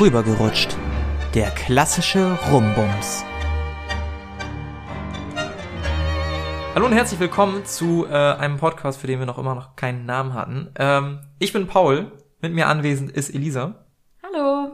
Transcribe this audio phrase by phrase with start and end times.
[0.00, 0.76] rübergerutscht.
[1.34, 3.22] Der klassische Rumbums.
[6.74, 10.06] Hallo und herzlich willkommen zu äh, einem Podcast, für den wir noch immer noch keinen
[10.06, 10.70] Namen hatten.
[10.76, 13.84] Ähm, ich bin Paul, mit mir anwesend ist Elisa.
[14.22, 14.72] Hallo.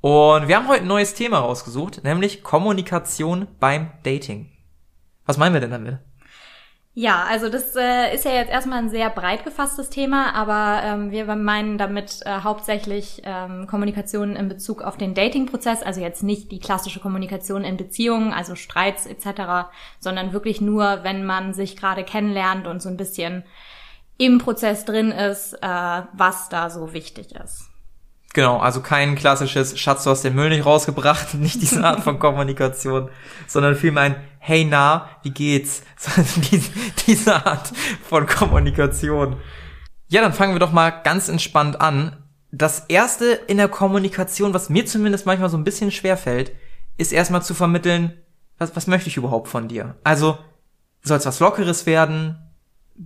[0.00, 4.50] Und wir haben heute ein neues Thema rausgesucht, nämlich Kommunikation beim Dating.
[5.24, 6.00] Was meinen wir denn damit?
[6.96, 11.10] Ja, also das äh, ist ja jetzt erstmal ein sehr breit gefasstes Thema, aber ähm,
[11.10, 16.52] wir meinen damit äh, hauptsächlich ähm, Kommunikation in Bezug auf den Dating-Prozess, also jetzt nicht
[16.52, 22.04] die klassische Kommunikation in Beziehungen, also Streits etc., sondern wirklich nur, wenn man sich gerade
[22.04, 23.42] kennenlernt und so ein bisschen
[24.16, 27.73] im Prozess drin ist, äh, was da so wichtig ist.
[28.34, 32.18] Genau, also kein klassisches Schatz, du hast den Müll nicht rausgebracht, nicht diese Art von
[32.18, 33.08] Kommunikation,
[33.46, 35.82] sondern vielmehr ein Hey na, wie geht's?
[37.06, 37.72] diese Art
[38.06, 39.36] von Kommunikation.
[40.08, 42.16] Ja, dann fangen wir doch mal ganz entspannt an.
[42.50, 46.52] Das erste in der Kommunikation, was mir zumindest manchmal so ein bisschen schwer fällt,
[46.98, 48.12] ist erstmal zu vermitteln,
[48.58, 49.94] was, was möchte ich überhaupt von dir?
[50.04, 50.38] Also,
[51.02, 52.38] soll es was Lockeres werden?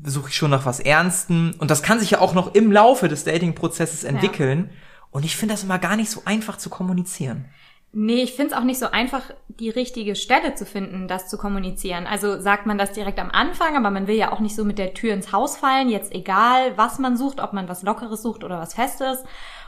[0.05, 1.55] Suche ich schon nach was Ernstem?
[1.59, 4.71] Und das kann sich ja auch noch im Laufe des Dating-Prozesses entwickeln.
[4.71, 4.77] Ja.
[5.19, 7.47] Und ich finde das immer gar nicht so einfach zu kommunizieren.
[7.91, 11.37] Nee, ich finde es auch nicht so einfach, die richtige Stelle zu finden, das zu
[11.37, 12.07] kommunizieren.
[12.07, 14.79] Also sagt man das direkt am Anfang, aber man will ja auch nicht so mit
[14.79, 18.45] der Tür ins Haus fallen, jetzt egal, was man sucht, ob man was Lockeres sucht
[18.45, 19.25] oder was Festes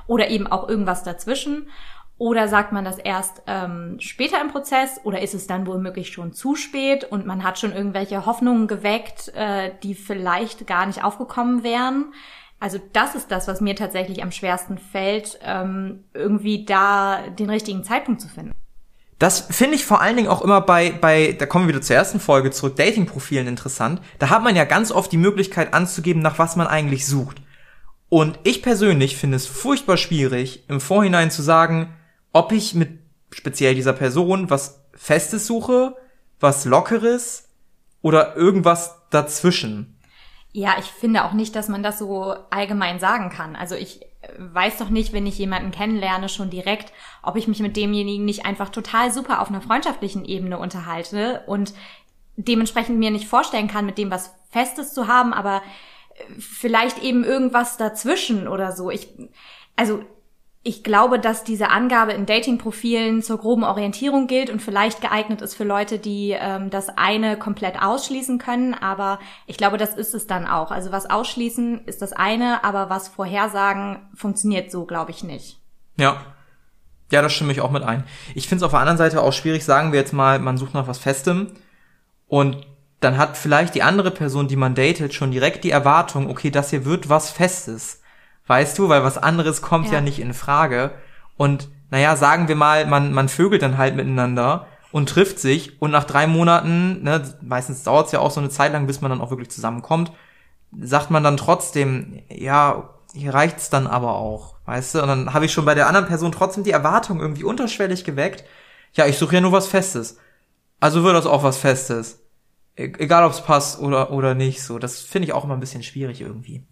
[0.06, 1.66] oder eben auch irgendwas dazwischen.
[2.16, 6.32] Oder sagt man das erst ähm, später im Prozess oder ist es dann womöglich schon
[6.32, 11.64] zu spät und man hat schon irgendwelche Hoffnungen geweckt, äh, die vielleicht gar nicht aufgekommen
[11.64, 12.12] wären?
[12.60, 17.82] Also das ist das, was mir tatsächlich am schwersten fällt, ähm, irgendwie da den richtigen
[17.82, 18.52] Zeitpunkt zu finden.
[19.18, 21.96] Das finde ich vor allen Dingen auch immer bei, bei, da kommen wir wieder zur
[21.96, 24.00] ersten Folge zurück, Dating-Profilen interessant.
[24.18, 27.42] Da hat man ja ganz oft die Möglichkeit anzugeben, nach was man eigentlich sucht.
[28.08, 31.94] Und ich persönlich finde es furchtbar schwierig, im Vorhinein zu sagen,
[32.32, 32.98] ob ich mit
[33.30, 35.94] speziell dieser Person was Festes suche,
[36.40, 37.48] was Lockeres
[38.02, 39.99] oder irgendwas dazwischen.
[40.52, 43.54] Ja, ich finde auch nicht, dass man das so allgemein sagen kann.
[43.54, 44.00] Also ich
[44.38, 48.44] weiß doch nicht, wenn ich jemanden kennenlerne, schon direkt, ob ich mich mit demjenigen nicht
[48.44, 51.72] einfach total super auf einer freundschaftlichen Ebene unterhalte und
[52.36, 55.62] dementsprechend mir nicht vorstellen kann, mit dem was Festes zu haben, aber
[56.38, 58.90] vielleicht eben irgendwas dazwischen oder so.
[58.90, 59.08] Ich,
[59.76, 60.04] also
[60.62, 65.54] ich glaube, dass diese Angabe in Dating-Profilen zur groben Orientierung gilt und vielleicht geeignet ist
[65.54, 68.74] für Leute, die ähm, das eine komplett ausschließen können.
[68.74, 70.70] Aber ich glaube, das ist es dann auch.
[70.70, 75.58] Also was ausschließen ist das eine, aber was vorhersagen funktioniert so, glaube ich, nicht.
[75.96, 76.20] Ja.
[77.10, 78.04] Ja, das stimme ich auch mit ein.
[78.34, 80.74] Ich finde es auf der anderen Seite auch schwierig, sagen wir jetzt mal, man sucht
[80.74, 81.54] nach was Festem
[82.28, 82.66] und
[83.00, 86.70] dann hat vielleicht die andere Person, die man datet, schon direkt die Erwartung, okay, das
[86.70, 87.99] hier wird was Festes
[88.50, 90.90] weißt du, weil was anderes kommt ja, ja nicht in Frage.
[91.36, 95.92] Und naja, sagen wir mal, man, man vögelt dann halt miteinander und trifft sich und
[95.92, 99.12] nach drei Monaten, ne, meistens dauert es ja auch so eine Zeit lang, bis man
[99.12, 100.10] dann auch wirklich zusammenkommt,
[100.80, 105.02] sagt man dann trotzdem, ja, hier reicht's dann aber auch, weißt du?
[105.02, 108.42] Und dann habe ich schon bei der anderen Person trotzdem die Erwartung irgendwie unterschwellig geweckt.
[108.94, 110.18] Ja, ich suche ja nur was Festes.
[110.80, 112.20] Also wird das auch was Festes.
[112.76, 114.80] E egal, ob's passt oder, oder nicht, so.
[114.80, 116.64] Das finde ich auch immer ein bisschen schwierig irgendwie.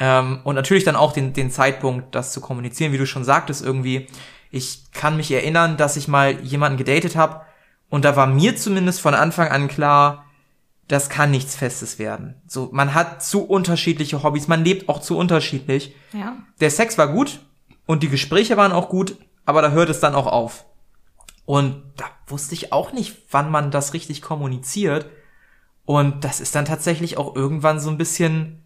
[0.00, 3.62] Ähm, und natürlich dann auch den, den Zeitpunkt, das zu kommunizieren, wie du schon sagtest,
[3.62, 4.08] irgendwie.
[4.50, 7.42] Ich kann mich erinnern, dass ich mal jemanden gedatet habe
[7.90, 10.24] und da war mir zumindest von Anfang an klar,
[10.88, 12.34] das kann nichts Festes werden.
[12.48, 15.94] So, man hat zu unterschiedliche Hobbys, man lebt auch zu unterschiedlich.
[16.12, 16.36] Ja.
[16.60, 17.40] Der Sex war gut
[17.86, 20.64] und die Gespräche waren auch gut, aber da hört es dann auch auf.
[21.44, 25.06] Und da wusste ich auch nicht, wann man das richtig kommuniziert.
[25.84, 28.59] Und das ist dann tatsächlich auch irgendwann so ein bisschen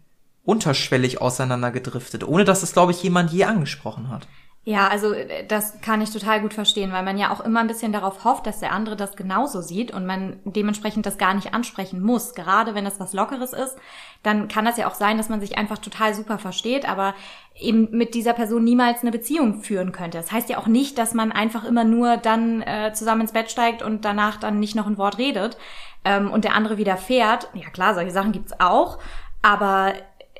[0.45, 4.27] unterschwellig auseinandergedriftet, ohne dass es, glaube ich, jemand je angesprochen hat.
[4.67, 7.67] Ja, also äh, das kann ich total gut verstehen, weil man ja auch immer ein
[7.67, 11.53] bisschen darauf hofft, dass der andere das genauso sieht und man dementsprechend das gar nicht
[11.53, 12.33] ansprechen muss.
[12.33, 13.77] Gerade wenn es was Lockeres ist,
[14.23, 17.13] dann kann das ja auch sein, dass man sich einfach total super versteht, aber
[17.55, 20.17] eben mit dieser Person niemals eine Beziehung führen könnte.
[20.17, 23.51] Das heißt ja auch nicht, dass man einfach immer nur dann äh, zusammen ins Bett
[23.51, 25.57] steigt und danach dann nicht noch ein Wort redet
[26.05, 27.49] ähm, und der andere wieder fährt.
[27.53, 28.97] Ja klar, solche Sachen gibt's auch,
[29.43, 29.93] aber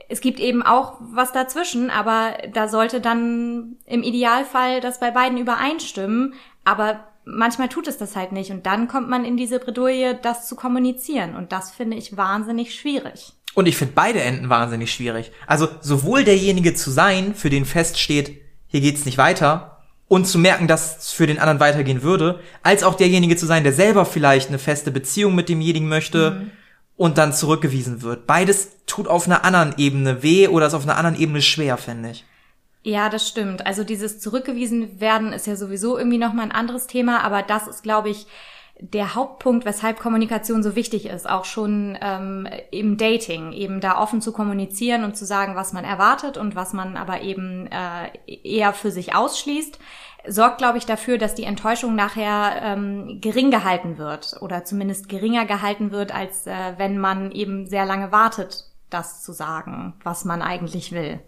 [0.08, 5.38] es gibt eben auch was dazwischen, aber da sollte dann im Idealfall das bei beiden
[5.38, 6.34] übereinstimmen.
[6.64, 8.52] Aber manchmal tut es das halt nicht.
[8.52, 11.36] Und dann kommt man in diese Bredouille, das zu kommunizieren.
[11.36, 13.34] Und das finde ich wahnsinnig schwierig.
[13.56, 15.32] Und ich finde beide Enden wahnsinnig schwierig.
[15.48, 19.72] Also sowohl derjenige zu sein, für den feststeht, hier geht's nicht weiter,
[20.08, 23.64] und zu merken, dass es für den anderen weitergehen würde, als auch derjenige zu sein,
[23.64, 26.32] der selber vielleicht eine feste Beziehung mit demjenigen möchte.
[26.32, 26.52] Mhm
[26.98, 28.28] und dann zurückgewiesen wird.
[28.28, 32.12] Beides tut auf einer anderen Ebene weh oder ist auf einer anderen Ebene schwer, finde
[32.12, 32.26] ich.
[32.84, 33.66] Ja, das stimmt.
[33.66, 37.82] Also dieses zurückgewiesen werden ist ja sowieso irgendwie nochmal ein anderes Thema, aber das ist,
[37.82, 38.28] glaube ich,
[38.80, 44.22] der Hauptpunkt, weshalb Kommunikation so wichtig ist, auch schon ähm, im Dating, eben da offen
[44.22, 48.12] zu kommunizieren und zu sagen, was man erwartet und was man aber eben äh,
[48.44, 49.80] eher für sich ausschließt,
[50.28, 55.46] sorgt, glaube ich, dafür, dass die Enttäuschung nachher ähm, gering gehalten wird oder zumindest geringer
[55.46, 60.42] gehalten wird, als äh, wenn man eben sehr lange wartet, das zu sagen, was man
[60.42, 61.20] eigentlich will.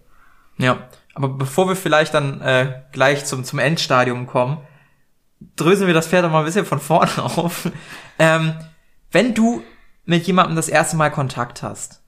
[0.58, 4.60] Ja, aber bevor wir vielleicht dann äh, gleich zum, zum Endstadium kommen,
[5.56, 7.70] drösen wir das Pferd mal ein bisschen von vorne auf.
[8.18, 8.56] Ähm,
[9.12, 9.64] wenn du
[10.06, 12.02] mit jemandem das erste Mal Kontakt hast,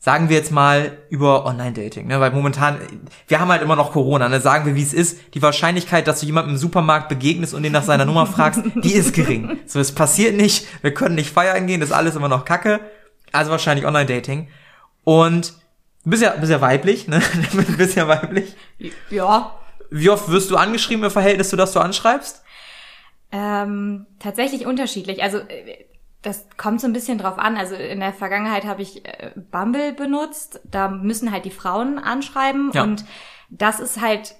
[0.00, 2.18] sagen wir jetzt mal über Online-Dating, ne?
[2.18, 2.80] weil momentan,
[3.28, 4.40] wir haben halt immer noch Corona, ne?
[4.40, 7.72] sagen wir, wie es ist, die Wahrscheinlichkeit, dass du jemandem im Supermarkt begegnest und den
[7.72, 9.58] nach seiner Nummer fragst, die ist gering.
[9.66, 12.80] So, es passiert nicht, wir können nicht feiern gehen, das ist alles immer noch Kacke,
[13.30, 14.48] also wahrscheinlich Online-Dating.
[15.04, 15.54] Und
[16.04, 17.20] Du bist ja, bist ja weiblich, ne?
[17.52, 18.54] Du bist ja weiblich.
[19.10, 19.54] Ja.
[19.90, 22.42] Wie oft wirst du angeschrieben im Verhältnis zu das du anschreibst?
[23.32, 25.22] Ähm, tatsächlich unterschiedlich.
[25.22, 25.84] Also äh,
[26.22, 27.56] das kommt so ein bisschen drauf an.
[27.56, 30.60] Also in der Vergangenheit habe ich äh, Bumble benutzt.
[30.64, 32.82] Da müssen halt die Frauen anschreiben ja.
[32.82, 33.04] und
[33.48, 34.34] das ist halt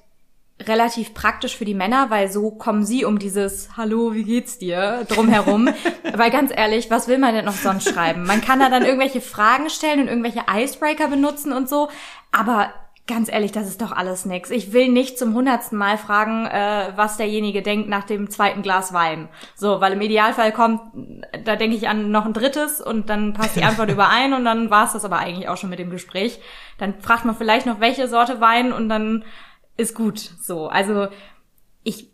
[0.62, 5.06] relativ praktisch für die Männer, weil so kommen sie um dieses Hallo, wie geht's dir
[5.08, 5.70] drumherum.
[6.14, 8.24] weil ganz ehrlich, was will man denn noch sonst schreiben?
[8.24, 11.88] Man kann da dann irgendwelche Fragen stellen und irgendwelche Icebreaker benutzen und so,
[12.30, 12.74] aber
[13.10, 14.50] ganz ehrlich, das ist doch alles nix.
[14.50, 18.92] Ich will nicht zum hundertsten Mal fragen, äh, was derjenige denkt nach dem zweiten Glas
[18.92, 19.28] Wein.
[19.54, 20.80] So, weil im Idealfall kommt,
[21.44, 24.70] da denke ich an noch ein drittes und dann passt die Antwort überein und dann
[24.70, 26.40] war es das aber eigentlich auch schon mit dem Gespräch.
[26.78, 29.24] Dann fragt man vielleicht noch, welche Sorte Wein und dann
[29.76, 30.18] ist gut.
[30.18, 31.08] So, also
[31.82, 32.08] ich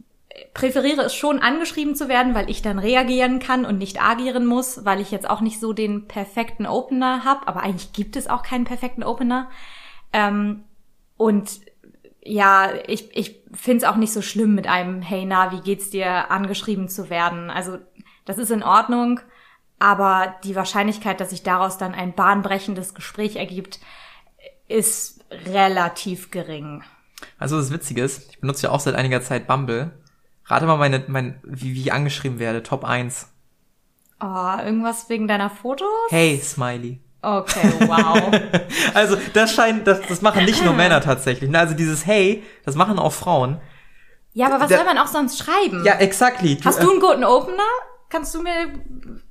[0.54, 4.84] präferiere es schon, angeschrieben zu werden, weil ich dann reagieren kann und nicht agieren muss,
[4.84, 7.46] weil ich jetzt auch nicht so den perfekten Opener habe.
[7.46, 9.50] Aber eigentlich gibt es auch keinen perfekten Opener.
[10.12, 10.64] Ähm,
[11.16, 11.60] und
[12.22, 15.90] ja, ich, ich finde es auch nicht so schlimm mit einem Hey na, wie geht's
[15.90, 17.50] dir, angeschrieben zu werden.
[17.50, 17.78] Also
[18.24, 19.20] das ist in Ordnung,
[19.78, 23.78] aber die Wahrscheinlichkeit, dass sich daraus dann ein bahnbrechendes Gespräch ergibt,
[24.68, 26.82] ist relativ gering.
[27.38, 29.92] Also das Witzige ist, ich benutze ja auch seit einiger Zeit Bumble.
[30.44, 33.32] Rate mal meine, mein, wie, wie ich angeschrieben werde, Top 1.
[34.20, 35.88] Oh, irgendwas wegen deiner Fotos?
[36.08, 37.00] Hey, Smiley.
[37.22, 38.30] Okay, wow.
[38.94, 41.54] also das scheint, das, das machen nicht nur Männer tatsächlich.
[41.54, 43.60] Also dieses Hey, das machen auch Frauen.
[44.32, 45.82] Ja, aber was da, soll man auch sonst schreiben?
[45.84, 46.58] Ja, exactly.
[46.62, 47.62] Hast du, äh, einen guten Opener?
[48.10, 48.68] Kannst du mir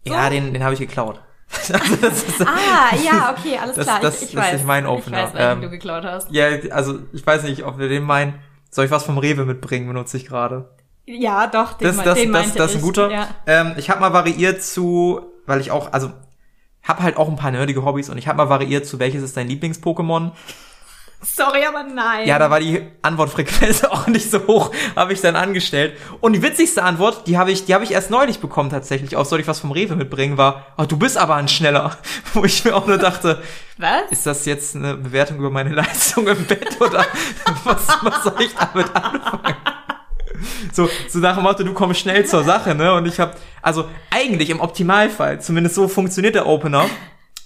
[0.03, 0.13] so?
[0.13, 1.21] Ja, den, den habe ich geklaut.
[1.51, 3.99] also das ist, ah, ja, okay, alles klar.
[4.01, 5.17] Das, ich, ich das weiß, ist nicht mein Opener.
[5.19, 6.31] Ich weiß, welchen ähm, du geklaut hast.
[6.31, 8.39] Ja, also ich weiß nicht, ob wir den meinen.
[8.71, 10.69] Soll ich was vom Rewe mitbringen, benutze ich gerade.
[11.05, 13.11] Ja, doch, den, das, das, den das, das ist ein guter.
[13.11, 13.27] Ja.
[13.45, 16.11] Ähm, ich habe mal variiert zu, weil ich auch, also
[16.87, 19.37] habe halt auch ein paar nerdige Hobbys und ich habe mal variiert zu welches ist
[19.37, 20.31] dein Lieblings-Pokémon
[21.21, 22.27] Sorry, aber nein.
[22.27, 25.97] Ja, da war die Antwortfrequenz auch nicht so hoch, habe ich dann angestellt.
[26.21, 29.15] Und die witzigste Antwort, die habe ich, die habe ich erst neulich bekommen tatsächlich.
[29.15, 31.97] Auch soll ich was vom Rewe mitbringen, war, oh, du bist aber ein schneller.
[32.33, 33.41] Wo ich mir auch nur dachte,
[33.77, 34.11] was?
[34.11, 37.05] Ist das jetzt eine Bewertung über meine Leistung im Bett oder
[37.63, 39.55] was, was soll ich damit anfangen?
[40.71, 42.93] So, so nach dem Motto, du kommst schnell zur Sache, ne?
[42.93, 46.85] Und ich habe, also eigentlich im Optimalfall, zumindest so funktioniert der Opener,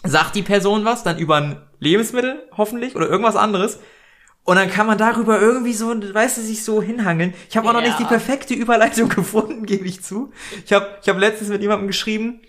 [0.04, 3.80] sagt die Person was, dann über ein Lebensmittel hoffentlich oder irgendwas anderes.
[4.44, 7.34] Und dann kann man darüber irgendwie so, weißt du, sich so hinhangeln.
[7.50, 7.80] Ich habe auch ja.
[7.80, 10.32] noch nicht die perfekte Überleitung gefunden, gebe ich zu.
[10.66, 12.42] Ich habe ich hab letztens mit jemandem geschrieben,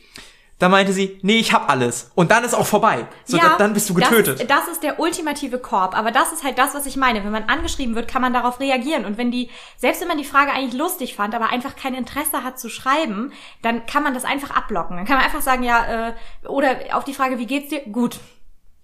[0.60, 2.12] da meinte sie, nee, ich hab alles.
[2.14, 3.06] Und dann ist auch vorbei.
[3.24, 4.40] So, ja, dann bist du getötet.
[4.40, 5.96] Das, das ist der ultimative Korb.
[5.96, 7.24] Aber das ist halt das, was ich meine.
[7.24, 9.06] Wenn man angeschrieben wird, kann man darauf reagieren.
[9.06, 9.48] Und wenn die,
[9.78, 13.32] selbst wenn man die Frage eigentlich lustig fand, aber einfach kein Interesse hat zu schreiben,
[13.62, 14.98] dann kann man das einfach abblocken.
[14.98, 16.12] Dann kann man einfach sagen, ja, äh,
[16.46, 17.80] oder auf die Frage, wie geht's dir?
[17.90, 18.20] Gut.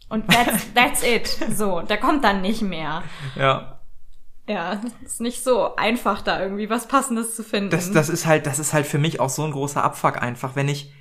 [0.09, 1.29] Und that's, that's it.
[1.55, 3.03] So, der kommt dann nicht mehr.
[3.35, 3.81] Ja.
[4.49, 7.69] Ja, ist nicht so einfach, da irgendwie was Passendes zu finden.
[7.69, 10.57] Das, das ist halt, das ist halt für mich auch so ein großer Abfuck einfach,
[10.57, 10.95] wenn ich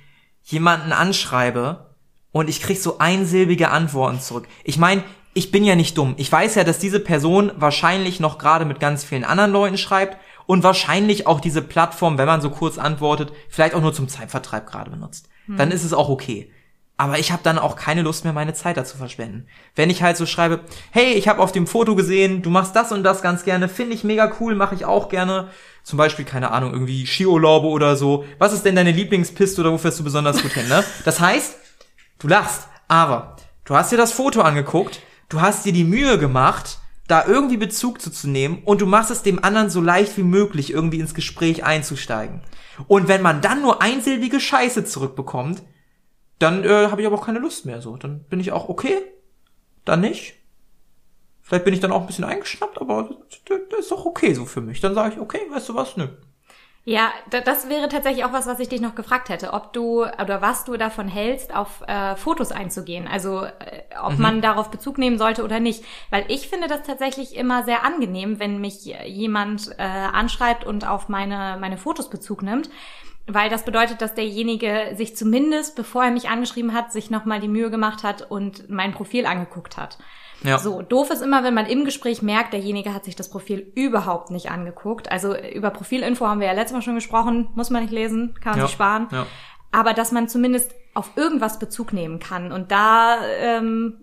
[0.46, 1.94] jemanden anschreibe
[2.32, 4.48] und ich krieg so einsilbige Antworten zurück.
[4.64, 5.02] Ich meine,
[5.34, 6.14] ich bin ja nicht dumm.
[6.16, 10.16] Ich weiß ja, dass diese Person wahrscheinlich noch gerade mit ganz vielen anderen Leuten schreibt
[10.46, 14.66] und wahrscheinlich auch diese Plattform, wenn man so kurz antwortet, vielleicht auch nur zum Zeitvertreib
[14.66, 15.28] gerade benutzt.
[15.46, 15.56] Hm.
[15.56, 16.50] Dann ist es auch okay.
[16.98, 19.46] Aber ich habe dann auch keine Lust mehr, meine Zeit dazu verschwenden.
[19.74, 20.60] Wenn ich halt so schreibe,
[20.90, 23.94] hey, ich habe auf dem Foto gesehen, du machst das und das ganz gerne, finde
[23.94, 25.48] ich mega cool, mache ich auch gerne.
[25.82, 28.24] Zum Beispiel, keine Ahnung, irgendwie Skiurlaube oder so.
[28.38, 30.82] Was ist denn deine Lieblingspiste oder wo fährst du besonders gut hin, ne?
[31.04, 31.56] Das heißt,
[32.18, 36.78] du lachst, aber du hast dir das Foto angeguckt, du hast dir die Mühe gemacht,
[37.08, 40.22] da irgendwie Bezug zu, zu nehmen und du machst es dem anderen so leicht wie
[40.22, 42.40] möglich, irgendwie ins Gespräch einzusteigen.
[42.88, 45.62] Und wenn man dann nur einsilbige Scheiße zurückbekommt,
[46.38, 47.96] dann äh, habe ich aber auch keine Lust mehr so.
[47.96, 48.98] Dann bin ich auch okay,
[49.84, 50.34] dann nicht.
[51.42, 54.46] Vielleicht bin ich dann auch ein bisschen eingeschnappt, aber das, das ist doch okay so
[54.46, 54.80] für mich.
[54.80, 56.08] Dann sage ich, okay, weißt du was, nö.
[56.84, 60.04] Ja, da- das wäre tatsächlich auch was, was ich dich noch gefragt hätte, ob du
[60.04, 63.08] oder was du davon hältst, auf äh, Fotos einzugehen.
[63.08, 63.50] Also äh,
[64.00, 65.84] ob man darauf Bezug nehmen sollte oder nicht.
[66.10, 71.08] Weil ich finde das tatsächlich immer sehr angenehm, wenn mich jemand äh, anschreibt und auf
[71.08, 72.70] meine, meine Fotos Bezug nimmt.
[73.28, 77.48] Weil das bedeutet, dass derjenige sich zumindest, bevor er mich angeschrieben hat, sich nochmal die
[77.48, 79.98] Mühe gemacht hat und mein Profil angeguckt hat.
[80.42, 80.58] Ja.
[80.58, 84.30] So, doof ist immer, wenn man im Gespräch merkt, derjenige hat sich das Profil überhaupt
[84.30, 85.10] nicht angeguckt.
[85.10, 88.52] Also über Profilinfo haben wir ja letztes Mal schon gesprochen, muss man nicht lesen, kann
[88.52, 89.08] man Ja, sich sparen.
[89.10, 89.26] ja.
[89.72, 92.52] Aber dass man zumindest auf irgendwas Bezug nehmen kann.
[92.52, 93.98] Und da, ähm,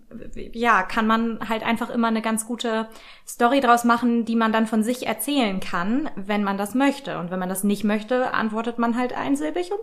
[0.54, 2.88] ja, kann man halt einfach immer eine ganz gute
[3.28, 7.18] Story draus machen, die man dann von sich erzählen kann, wenn man das möchte.
[7.18, 9.80] Und wenn man das nicht möchte, antwortet man halt einsilbig und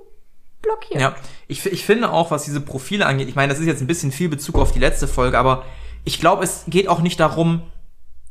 [0.63, 1.01] blockiert.
[1.01, 1.15] Ja,
[1.49, 4.13] ich, ich finde auch, was diese Profile angeht, ich meine, das ist jetzt ein bisschen
[4.13, 5.65] viel Bezug auf die letzte Folge, aber
[6.05, 7.63] ich glaube, es geht auch nicht darum,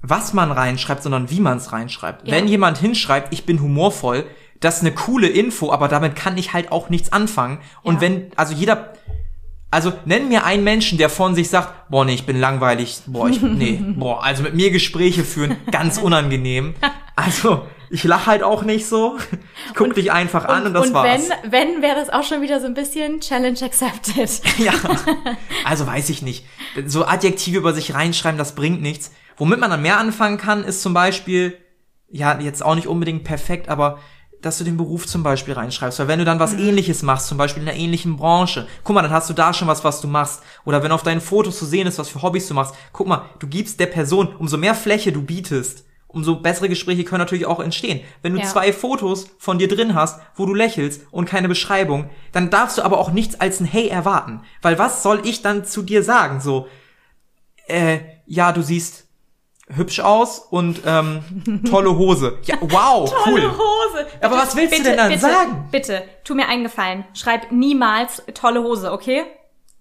[0.01, 2.27] was man reinschreibt, sondern wie man es reinschreibt.
[2.27, 2.35] Ja.
[2.35, 4.25] Wenn jemand hinschreibt, ich bin humorvoll,
[4.59, 7.59] das ist eine coole Info, aber damit kann ich halt auch nichts anfangen.
[7.81, 8.01] Und Ja.
[8.01, 8.93] wenn, also jeder,
[9.71, 13.29] also nenn mir einen Menschen, der von sich sagt, boah, nee, ich bin langweilig, boah,
[13.29, 16.73] ich, nee, boah, also mit mir Gespräche führen, ganz unangenehm.
[17.15, 19.17] Also, ich lach halt auch nicht so.
[19.67, 21.29] Ich guck dich einfach an und das und war's.
[21.43, 24.29] wenn, wenn wäre das auch schon wieder so ein bisschen Challenge accepted.
[24.57, 24.73] Ja,
[25.65, 26.45] also weiß ich nicht.
[26.85, 29.11] So Adjektive über sich reinschreiben, das bringt nichts.
[29.37, 31.57] Womit man dann mehr anfangen kann, ist zum Beispiel,
[32.09, 33.99] ja, jetzt auch nicht unbedingt perfekt, aber
[34.41, 35.99] dass du den Beruf zum Beispiel reinschreibst.
[35.99, 39.01] Weil wenn du dann was ähnliches machst, zum Beispiel in einer ähnlichen Branche, guck mal,
[39.01, 40.41] dann hast du da schon was, was du machst.
[40.65, 43.25] Oder wenn auf deinen Fotos zu sehen ist, was für Hobbys du machst, guck mal,
[43.39, 47.59] du gibst der Person, umso mehr Fläche du bietest, umso bessere Gespräche können natürlich auch
[47.59, 47.99] entstehen.
[48.23, 48.45] Wenn du Ja.
[48.45, 52.81] zwei Fotos von dir drin hast, wo du lächelst und keine Beschreibung, dann darfst du
[52.81, 54.41] aber auch nichts als ein Hey erwarten.
[54.61, 56.39] Weil was soll ich dann zu dir sagen?
[56.41, 56.67] So,
[57.67, 59.05] äh, ja, du siehst
[59.71, 62.39] hübsch aus und ähm, tolle Hose.
[62.43, 63.41] Ja, wow, cool.
[63.41, 63.98] Tolle Hose.
[64.21, 65.67] Aber was willst du bitte, denn dann bitte, sagen?
[65.71, 67.05] Bitte, tu mir einen Gefallen.
[67.13, 69.23] Schreib niemals tolle Hose, okay?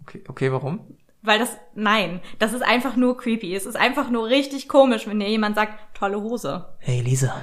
[0.02, 0.80] Okay, okay, warum?
[1.22, 3.54] Weil das, nein, das ist einfach nur creepy.
[3.54, 6.66] Es ist einfach nur richtig komisch, wenn dir jemand sagt, tolle Hose.
[6.78, 7.42] Hey Lisa,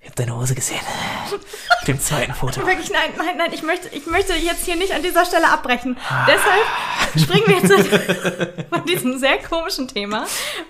[0.00, 0.80] ich hab deine Hose gesehen.
[1.24, 2.64] Auf dem zweiten Foto.
[2.64, 5.96] Wirklich, nein, nein, nein, ich möchte, ich möchte jetzt hier nicht an dieser Stelle abbrechen.
[6.26, 10.26] Deshalb springen wir jetzt von diesem sehr komischen Thema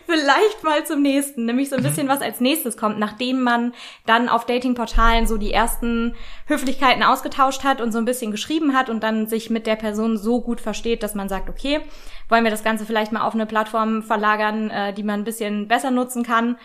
[0.07, 3.75] vielleicht mal zum nächsten, nämlich so ein bisschen was als nächstes kommt, nachdem man
[4.07, 6.17] dann auf Datingportalen so die ersten
[6.47, 10.17] Höflichkeiten ausgetauscht hat und so ein bisschen geschrieben hat und dann sich mit der Person
[10.17, 11.81] so gut versteht, dass man sagt, okay,
[12.29, 15.69] wollen wir das Ganze vielleicht mal auf eine Plattform verlagern, äh, die man ein bisschen
[15.69, 16.57] besser nutzen kann.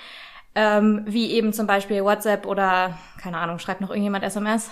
[0.56, 4.70] Ähm, wie eben zum Beispiel WhatsApp oder, keine Ahnung, schreibt noch irgendjemand SMS?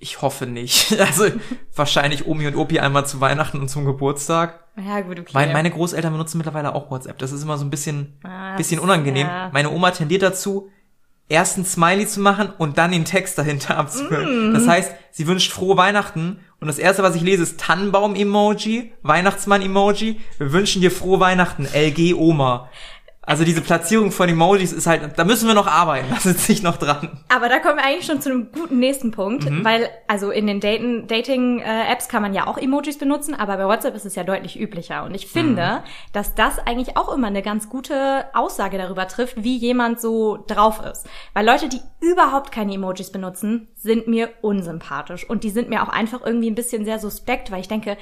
[0.00, 0.92] Ich hoffe nicht.
[1.00, 1.26] Also
[1.74, 4.64] wahrscheinlich Omi und Opi einmal zu Weihnachten und zum Geburtstag.
[4.76, 5.30] Ja, gut, okay.
[5.34, 7.18] Weil meine Großeltern benutzen mittlerweile auch WhatsApp.
[7.18, 9.26] Das ist immer so ein bisschen, Ah, bisschen unangenehm.
[9.26, 9.50] ja.
[9.52, 10.70] Meine Oma tendiert dazu,
[11.28, 14.50] erst ein Smiley zu machen und dann den Text dahinter abzuhören.
[14.50, 14.54] Mm.
[14.54, 20.20] Das heißt, sie wünscht frohe Weihnachten und das erste, was ich lese, ist Tannenbaum-Emoji, Weihnachtsmann-Emoji.
[20.38, 22.68] Wir wünschen dir frohe Weihnachten, LG Oma.
[23.28, 26.62] Also diese Platzierung von Emojis ist halt, da müssen wir noch arbeiten, da sitze ich
[26.62, 27.10] noch dran.
[27.28, 29.64] Aber da kommen wir eigentlich schon zu einem guten nächsten Punkt, Mhm.
[29.64, 34.06] weil also in den Dating-Apps kann man ja auch Emojis benutzen, aber bei WhatsApp ist
[34.06, 35.04] es ja deutlich üblicher.
[35.04, 35.30] Und ich Mhm.
[35.40, 35.82] finde,
[36.12, 40.80] dass das eigentlich auch immer eine ganz gute Aussage darüber trifft, wie jemand so drauf
[40.90, 41.06] ist.
[41.34, 45.28] Weil Leute, die überhaupt keine Emojis benutzen, sind mir unsympathisch.
[45.28, 47.96] Und die sind mir auch einfach irgendwie ein bisschen sehr suspekt, weil ich denke,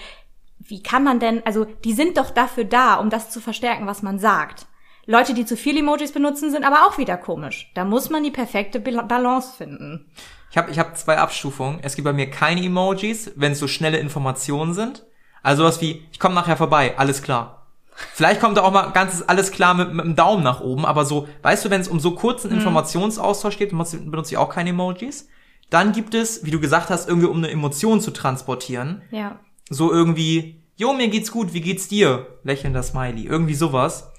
[0.58, 4.02] wie kann man denn, also die sind doch dafür da, um das zu verstärken, was
[4.02, 4.66] man sagt.
[5.06, 7.70] Leute, die zu viel Emojis benutzen, sind aber auch wieder komisch.
[7.74, 10.10] Da muss man die perfekte Balance finden.
[10.50, 11.78] Ich habe ich hab zwei Abstufungen.
[11.82, 15.04] Es gibt bei mir keine Emojis, wenn es so schnelle Informationen sind.
[15.42, 17.66] Also was wie, ich komme nachher vorbei, alles klar.
[18.14, 21.04] Vielleicht kommt da auch mal ganzes alles klar mit, mit dem Daumen nach oben, aber
[21.06, 24.70] so, weißt du, wenn es um so kurzen Informationsaustausch geht, benutze, benutze ich auch keine
[24.70, 25.28] Emojis.
[25.70, 29.38] Dann gibt es, wie du gesagt hast, irgendwie um eine Emotion zu transportieren, Ja.
[29.70, 32.38] so irgendwie, jo, mir geht's gut, wie geht's dir?
[32.44, 34.12] Lächelnder Smiley, irgendwie sowas.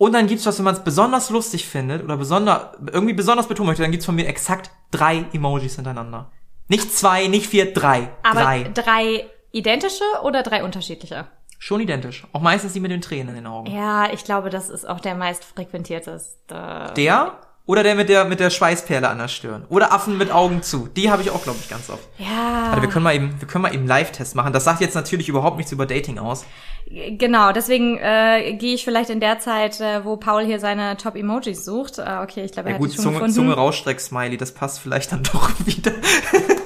[0.00, 3.66] Und dann gibt's was, wenn man es besonders lustig findet oder besonder, irgendwie besonders betonen
[3.66, 6.30] möchte, dann gibt's von mir exakt drei Emojis hintereinander.
[6.68, 8.08] Nicht zwei, nicht vier, drei.
[8.22, 8.62] Aber drei.
[8.72, 11.26] drei identische oder drei unterschiedliche?
[11.58, 12.26] Schon identisch.
[12.32, 13.70] Auch meistens die mit den Tränen in den Augen.
[13.70, 16.94] Ja, ich glaube, das ist auch der meist frequentierteste.
[16.96, 17.38] Der
[17.70, 19.64] oder der mit der mit der Schweißperle an der Stirn.
[19.68, 20.88] Oder Affen mit Augen zu.
[20.88, 22.02] Die habe ich auch, glaube ich, ganz oft.
[22.18, 22.64] Ja.
[22.70, 24.52] Warte, wir können mal eben, wir können mal eben Live-Test machen.
[24.52, 26.44] Das sagt jetzt natürlich überhaupt nichts über Dating aus.
[26.90, 31.64] Genau, deswegen äh, gehe ich vielleicht in der Zeit, äh, wo Paul hier seine Top-Emojis
[31.64, 31.98] sucht.
[31.98, 33.34] Äh, okay, ich glaube, er Ja hat gut, die schon Zunge, gefunden.
[33.34, 35.92] Zunge Rausstreck-Smiley, das passt vielleicht dann doch wieder.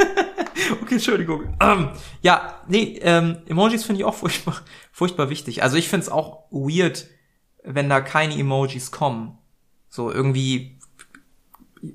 [0.82, 1.54] okay, Entschuldigung.
[1.60, 1.90] Ähm,
[2.22, 5.62] ja, nee, ähm, Emojis finde ich auch furchtbar, furchtbar wichtig.
[5.62, 7.06] Also ich finde es auch weird,
[7.62, 9.36] wenn da keine Emojis kommen.
[9.94, 10.73] So irgendwie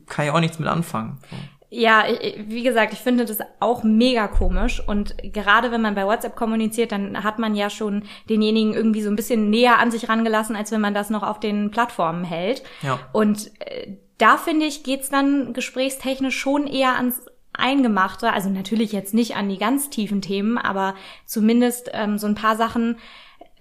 [0.08, 1.20] kann ich auch nichts mit anfangen.
[1.30, 1.38] So.
[1.72, 2.06] Ja,
[2.48, 4.82] wie gesagt, ich finde das auch mega komisch.
[4.86, 9.10] Und gerade wenn man bei WhatsApp kommuniziert, dann hat man ja schon denjenigen irgendwie so
[9.10, 12.64] ein bisschen näher an sich rangelassen, als wenn man das noch auf den Plattformen hält.
[12.82, 13.00] Ja.
[13.12, 17.22] Und äh, da finde ich, geht's dann gesprächstechnisch schon eher ans
[17.54, 18.34] Eingemachte.
[18.34, 22.56] Also natürlich jetzt nicht an die ganz tiefen Themen, aber zumindest ähm, so ein paar
[22.56, 22.98] Sachen,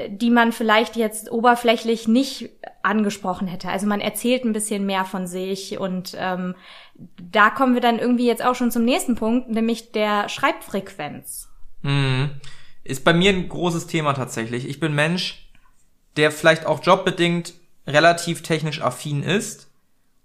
[0.07, 2.51] die man vielleicht jetzt oberflächlich nicht
[2.83, 3.69] angesprochen hätte.
[3.69, 6.55] Also man erzählt ein bisschen mehr von sich und ähm,
[6.95, 11.49] da kommen wir dann irgendwie jetzt auch schon zum nächsten Punkt, nämlich der Schreibfrequenz.
[11.83, 12.31] Mhm.
[12.85, 14.69] Ist bei mir ein großes Thema tatsächlich.
[14.69, 15.51] Ich bin Mensch,
[16.17, 17.55] der vielleicht auch jobbedingt
[17.87, 19.69] relativ technisch affin ist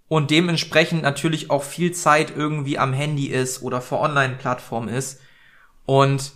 [0.08, 5.20] und dementsprechend natürlich auch viel Zeit irgendwie am Handy ist oder vor Online-Plattformen ist.
[5.84, 6.32] Und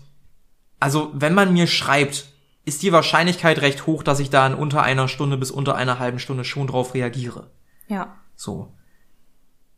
[0.81, 2.27] also wenn man mir schreibt,
[2.69, 5.99] ist die Wahrscheinlichkeit recht hoch, dass ich da in unter einer Stunde bis unter einer
[5.99, 7.51] halben Stunde schon drauf reagiere.
[7.89, 8.17] Ja.
[8.37, 8.73] So.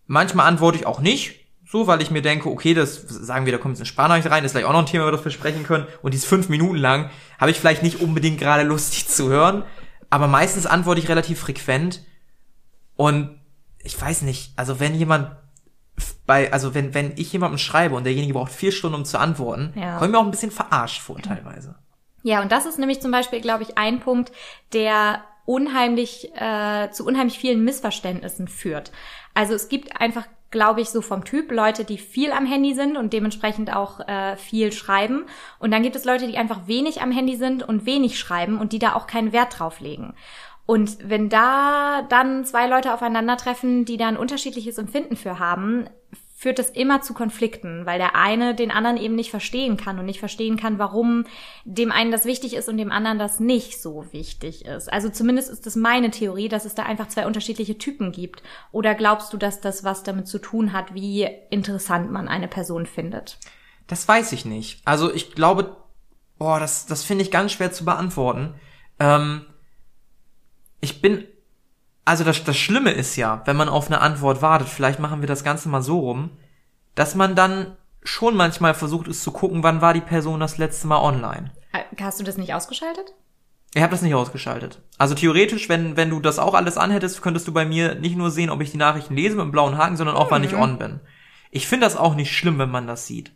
[0.07, 3.59] Manchmal antworte ich auch nicht, so, weil ich mir denke, okay, das sagen wir, da
[3.59, 5.63] kommt jetzt eine Sparnachricht rein, ist vielleicht auch noch ein Thema, über das wir sprechen
[5.63, 9.29] können, und die ist fünf Minuten lang, habe ich vielleicht nicht unbedingt gerade lustig zu
[9.29, 9.63] hören,
[10.11, 12.05] aber meistens antworte ich relativ frequent
[12.97, 13.39] und
[13.79, 15.31] ich weiß nicht, also wenn jemand
[16.27, 19.73] bei, also wenn, wenn ich jemandem schreibe und derjenige braucht vier Stunden, um zu antworten,
[19.77, 19.95] Ja.
[19.95, 21.77] komme ich mir auch ein bisschen verarscht vor, teilweise.
[22.23, 24.33] Ja, und das ist nämlich zum Beispiel, glaube ich, ein Punkt,
[24.73, 28.93] der unheimlich äh, zu unheimlich vielen Missverständnissen führt.
[29.35, 32.97] Also es gibt einfach, glaube ich, so vom Typ Leute, die viel am Handy sind
[32.97, 35.25] und dementsprechend auch äh, viel schreiben.
[35.59, 38.73] Und dann gibt es Leute, die einfach wenig am Handy sind und wenig schreiben und
[38.73, 40.15] die da auch keinen Wert drauf legen.
[40.67, 45.89] Und wenn da dann zwei Leute aufeinandertreffen, die da ein unterschiedliches Empfinden für haben,
[46.41, 50.07] führt das immer zu Konflikten, weil der eine den anderen eben nicht verstehen kann und
[50.07, 51.27] nicht verstehen kann, warum
[51.67, 54.91] dem einen das wichtig ist und dem anderen das nicht so wichtig ist.
[54.91, 58.43] Also zumindest ist das meine Theorie, dass es da einfach zwei unterschiedliche Typen gibt.
[58.73, 62.87] Oder glaubst du, dass das was damit zu tun hat, wie interessant man eine Person
[62.87, 63.37] findet?
[63.87, 64.81] Das weiß ich nicht.
[64.87, 65.77] Also ich glaube,
[66.39, 68.55] boah, das, das finde ich ganz schwer zu beantworten.
[68.99, 69.45] Ähm,
[70.81, 71.27] ich bin,
[72.11, 75.29] also das, das Schlimme ist ja, wenn man auf eine Antwort wartet, vielleicht machen wir
[75.29, 76.31] das Ganze mal so rum,
[76.97, 80.89] dass man dann schon manchmal versucht ist zu gucken, wann war die Person das letzte
[80.89, 81.53] Mal online.
[82.01, 83.15] Hast du das nicht ausgeschaltet?
[83.75, 84.83] Ich habe das nicht ausgeschaltet.
[84.99, 88.33] Also theoretisch, wenn, wenn du das auch alles anhättest, könntest du bei mir nicht nur
[88.33, 90.79] sehen, ob ich die Nachrichten lese mit einem blauen Haken, sondern auch, wann ich on
[90.79, 90.99] bin.
[91.53, 93.33] Ich finde das auch nicht schlimm, wenn man das sieht.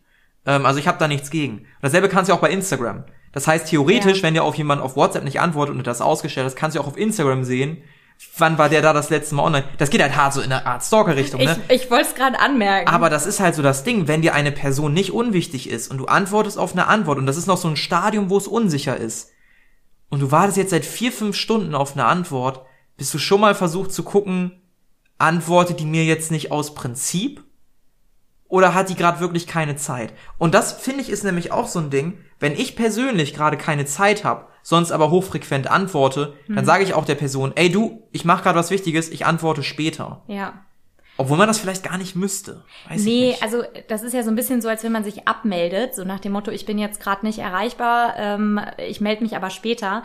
[0.46, 1.66] Ähm, also ich habe da nichts gegen.
[1.80, 3.04] Dasselbe kannst du ja auch bei Instagram.
[3.30, 4.22] Das heißt, theoretisch, Ja.
[4.24, 6.80] wenn dir auf jemand auf WhatsApp nicht antwortet und du das ausgestellt hast, kannst du
[6.80, 7.78] auch auf Instagram sehen,
[8.37, 9.64] wann war der da das letzte Mal online.
[9.79, 11.61] Das geht halt hart so in eine Art Stalker-Richtung, ne?
[11.68, 12.88] Ich, ich wollte es gerade anmerken.
[12.88, 15.98] Aber das ist halt so das Ding, wenn dir eine Person nicht unwichtig ist und
[15.98, 18.96] du antwortest auf eine Antwort und das ist noch so ein Stadium, wo es unsicher
[18.96, 19.31] ist
[20.09, 22.64] und du wartest jetzt seit vier, fünf Stunden auf eine Antwort,
[22.96, 24.62] bist du schon mal versucht zu gucken,
[25.18, 27.42] antwortet die mir jetzt nicht aus Prinzip
[28.54, 30.12] oder hat die gerade wirklich keine Zeit?
[30.38, 33.84] Und das finde ich ist nämlich auch so ein Ding, wenn ich persönlich gerade keine
[33.84, 38.24] Zeit habe, sonst aber hochfrequent antworte, dann sage ich auch der Person, ey du, ich
[38.24, 40.22] mache gerade was Wichtiges, ich antworte später.
[40.28, 40.52] ja.
[41.16, 42.64] Obwohl man das vielleicht gar nicht müsste.
[42.88, 43.42] Weiß ich Nee, nicht.
[43.44, 46.18] also das ist ja so ein bisschen so, als wenn man sich abmeldet, so nach
[46.18, 50.02] dem Motto, ich bin jetzt gerade nicht erreichbar, ähm, ich melde mich aber später.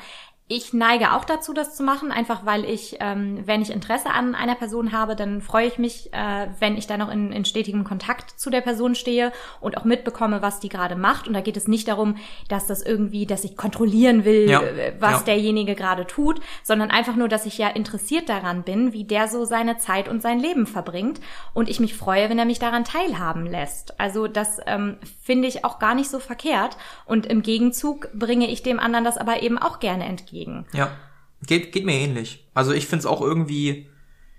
[0.51, 4.33] Ich neige auch dazu, das zu machen, einfach weil ich, ähm, wenn ich Interesse an
[4.33, 7.83] einer Person habe, dann freue ich mich, äh, wenn ich da noch in, in stetigem
[7.83, 9.31] Kontakt zu der Person stehe
[9.62, 11.27] und auch mitbekomme, was die gerade macht.
[11.27, 12.15] Und da geht es nicht darum,
[12.47, 15.25] dass das irgendwie, dass ich kontrollieren will, Ja, äh, was ja.
[15.25, 19.45] derjenige gerade tut, sondern einfach nur, dass ich ja interessiert daran bin, wie der so
[19.45, 21.19] seine Zeit und sein Leben verbringt
[21.53, 23.99] und ich mich freue, wenn er mich daran teilhaben lässt.
[23.99, 28.63] Also das ähm, finde ich auch gar nicht so verkehrt und im Gegenzug bringe ich
[28.63, 30.38] dem anderen das aber eben auch gerne entgegen.
[30.73, 30.91] Ja,
[31.45, 32.47] geht, geht mir ähnlich.
[32.54, 33.89] Also ich find's auch irgendwie,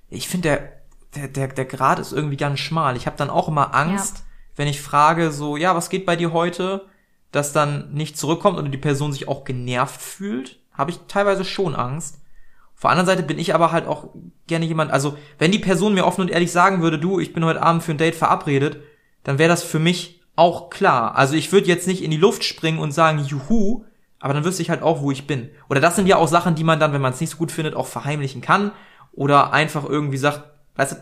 [0.09, 0.73] ich finde der,
[1.15, 2.97] der, der, der Grad ist irgendwie ganz schmal.
[2.97, 4.25] Ich habe dann auch immer Angst,
[4.57, 6.87] wenn ich frage so, ja, was geht bei dir heute,
[7.33, 11.75] dass dann nicht zurückkommt oder die Person sich auch genervt fühlt, habe ich teilweise schon
[11.75, 12.21] Angst.
[12.75, 14.09] Auf der anderen Seite bin ich aber halt auch
[14.47, 17.45] gerne jemand, also wenn die Person mir offen und ehrlich sagen würde, du, ich bin
[17.45, 18.81] heute Abend für ein Date verabredet,
[19.23, 21.15] dann wäre das für mich auch klar.
[21.17, 23.85] Also ich würde jetzt nicht in die Luft springen und sagen, juhu,
[24.21, 25.51] aber dann wüsste ich halt auch, wo ich bin.
[25.69, 27.51] Oder das sind ja auch Sachen, die man dann, wenn man es nicht so gut
[27.51, 28.71] findet, auch verheimlichen kann.
[29.13, 30.43] Oder einfach irgendwie sagt,
[30.77, 30.97] weißt du,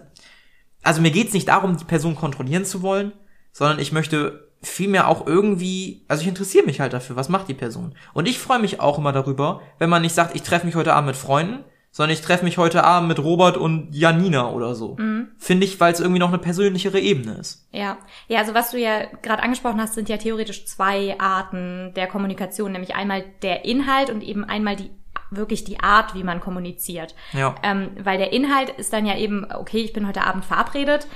[0.82, 3.12] also mir geht's nicht darum, die Person kontrollieren zu wollen,
[3.52, 7.54] sondern ich möchte vielmehr auch irgendwie, also ich interessiere mich halt dafür, was macht die
[7.54, 7.94] Person.
[8.14, 10.94] Und ich freue mich auch immer darüber, wenn man nicht sagt, ich treffe mich heute
[10.94, 14.96] Abend mit Freunden, sondern ich treffe mich heute Abend mit Robert und Janina oder so.
[15.38, 17.66] Finde ich, weil es irgendwie noch eine persönlichere Ebene ist.
[17.72, 17.98] Ja,
[18.28, 22.72] ja, also was du ja gerade angesprochen hast, sind ja theoretisch zwei Arten der Kommunikation,
[22.72, 24.90] nämlich einmal der Inhalt und eben einmal die
[25.30, 27.14] wirklich die Art, wie man kommuniziert.
[27.32, 27.54] Ja.
[27.62, 31.06] Ähm, weil der Inhalt ist dann ja eben, okay, ich bin heute Abend verabredet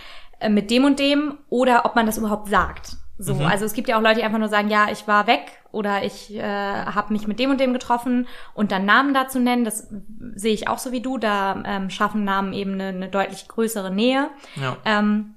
[0.40, 2.96] äh, mit dem und dem oder ob man das überhaupt sagt.
[3.24, 3.42] So, Mhm.
[3.46, 6.04] also es gibt ja auch Leute, die einfach nur sagen, ja, ich war weg oder
[6.04, 9.88] ich äh, habe mich mit dem und dem getroffen und dann Namen dazu nennen, das
[10.34, 13.92] sehe ich auch so wie du, da ähm, schaffen Namen eben eine, eine deutlich größere
[13.92, 14.28] Nähe.
[14.56, 14.76] Ja.
[14.84, 15.34] Ähm,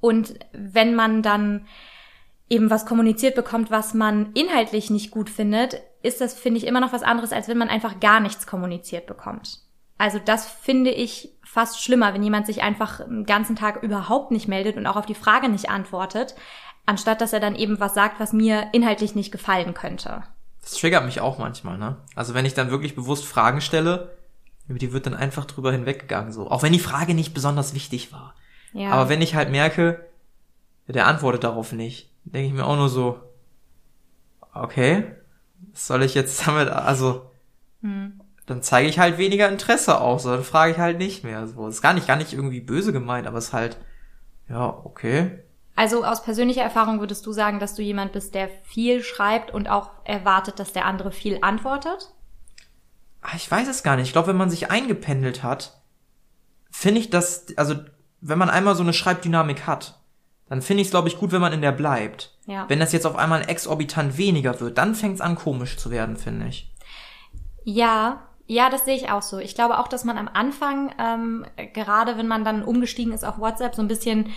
[0.00, 1.66] und wenn man dann
[2.48, 6.80] eben was kommuniziert bekommt, was man inhaltlich nicht gut findet, ist das, finde ich, immer
[6.80, 9.58] noch was anderes, als wenn man einfach gar nichts kommuniziert bekommt.
[9.98, 14.46] Also das finde ich fast schlimmer, wenn jemand sich einfach den ganzen Tag überhaupt nicht
[14.46, 16.36] meldet und auch auf die Frage nicht antwortet,
[16.88, 20.22] anstatt dass er dann eben was sagt, was mir inhaltlich nicht gefallen könnte.
[20.62, 21.98] Das triggert mich auch manchmal, ne?
[22.14, 24.16] Also wenn ich dann wirklich bewusst Fragen stelle,
[24.66, 26.50] über die wird dann einfach drüber hinweggegangen, so.
[26.50, 28.34] Auch wenn die Frage nicht besonders wichtig war.
[28.72, 28.90] Ja.
[28.90, 30.04] Aber wenn ich halt merke,
[30.86, 33.20] der antwortet darauf nicht, denke ich mir auch nur so,
[34.52, 35.04] okay,
[35.72, 37.30] was soll ich jetzt damit, also,
[37.82, 38.20] Hm.
[38.46, 41.68] dann zeige ich halt weniger Interesse auch, so, dann frage ich halt nicht mehr, so.
[41.68, 43.78] Ist gar nicht, gar nicht irgendwie böse gemeint, aber es ist halt,
[44.48, 45.44] ja, okay.
[45.78, 49.68] Also aus persönlicher Erfahrung würdest du sagen, dass du jemand bist, der viel schreibt und
[49.70, 52.12] auch erwartet, dass der andere viel antwortet?
[53.22, 54.06] Ah, Ich weiß es gar nicht.
[54.08, 55.80] Ich glaube, wenn man sich eingependelt hat,
[56.72, 57.76] finde ich das, also
[58.20, 60.00] wenn man einmal so eine Schreibdynamik hat,
[60.48, 62.36] dann finde ich es, glaube ich, gut, wenn man in der bleibt.
[62.46, 62.68] Ja.
[62.68, 66.16] Wenn das jetzt auf einmal exorbitant weniger wird, dann fängt es an komisch zu werden,
[66.16, 66.74] finde ich.
[67.62, 69.38] Ja, ja, das sehe ich auch so.
[69.38, 73.38] Ich glaube auch, dass man am Anfang, ähm, gerade wenn man dann umgestiegen ist auf
[73.38, 74.30] WhatsApp, so ein bisschen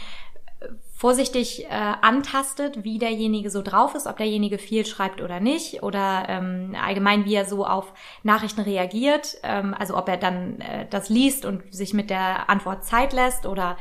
[1.02, 6.26] vorsichtig äh, antastet, wie derjenige so drauf ist, ob derjenige viel schreibt oder nicht, oder
[6.30, 11.10] ähm, allgemein, wie er so auf Nachrichten reagiert, ähm, also ob er dann äh, das
[11.10, 13.78] liest und sich mit der Antwort Zeit lässt oder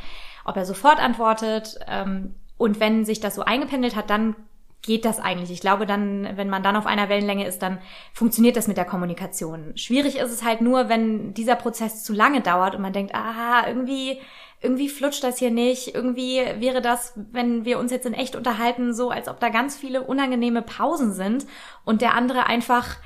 [0.47, 1.79] ob er sofort antwortet.
[1.87, 4.35] Ähm, und wenn sich das so eingependelt hat, dann
[4.83, 5.51] geht das eigentlich.
[5.51, 7.79] Ich glaube dann, wenn man dann auf einer Wellenlänge ist, dann
[8.13, 9.77] funktioniert das mit der Kommunikation.
[9.77, 13.67] Schwierig ist es halt nur, wenn dieser Prozess zu lange dauert und man denkt, ah,
[13.67, 14.21] irgendwie,
[14.61, 15.95] irgendwie flutscht das hier nicht.
[15.95, 19.77] Irgendwie wäre das, wenn wir uns jetzt in echt unterhalten, so, als ob da ganz
[19.77, 21.47] viele unangenehme Pausen sind
[21.85, 22.97] und der andere einfach,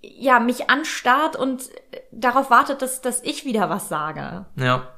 [0.00, 1.70] ja, mich anstarrt und
[2.10, 4.46] darauf wartet, dass, dass ich wieder was sage.
[4.56, 4.88] Ja.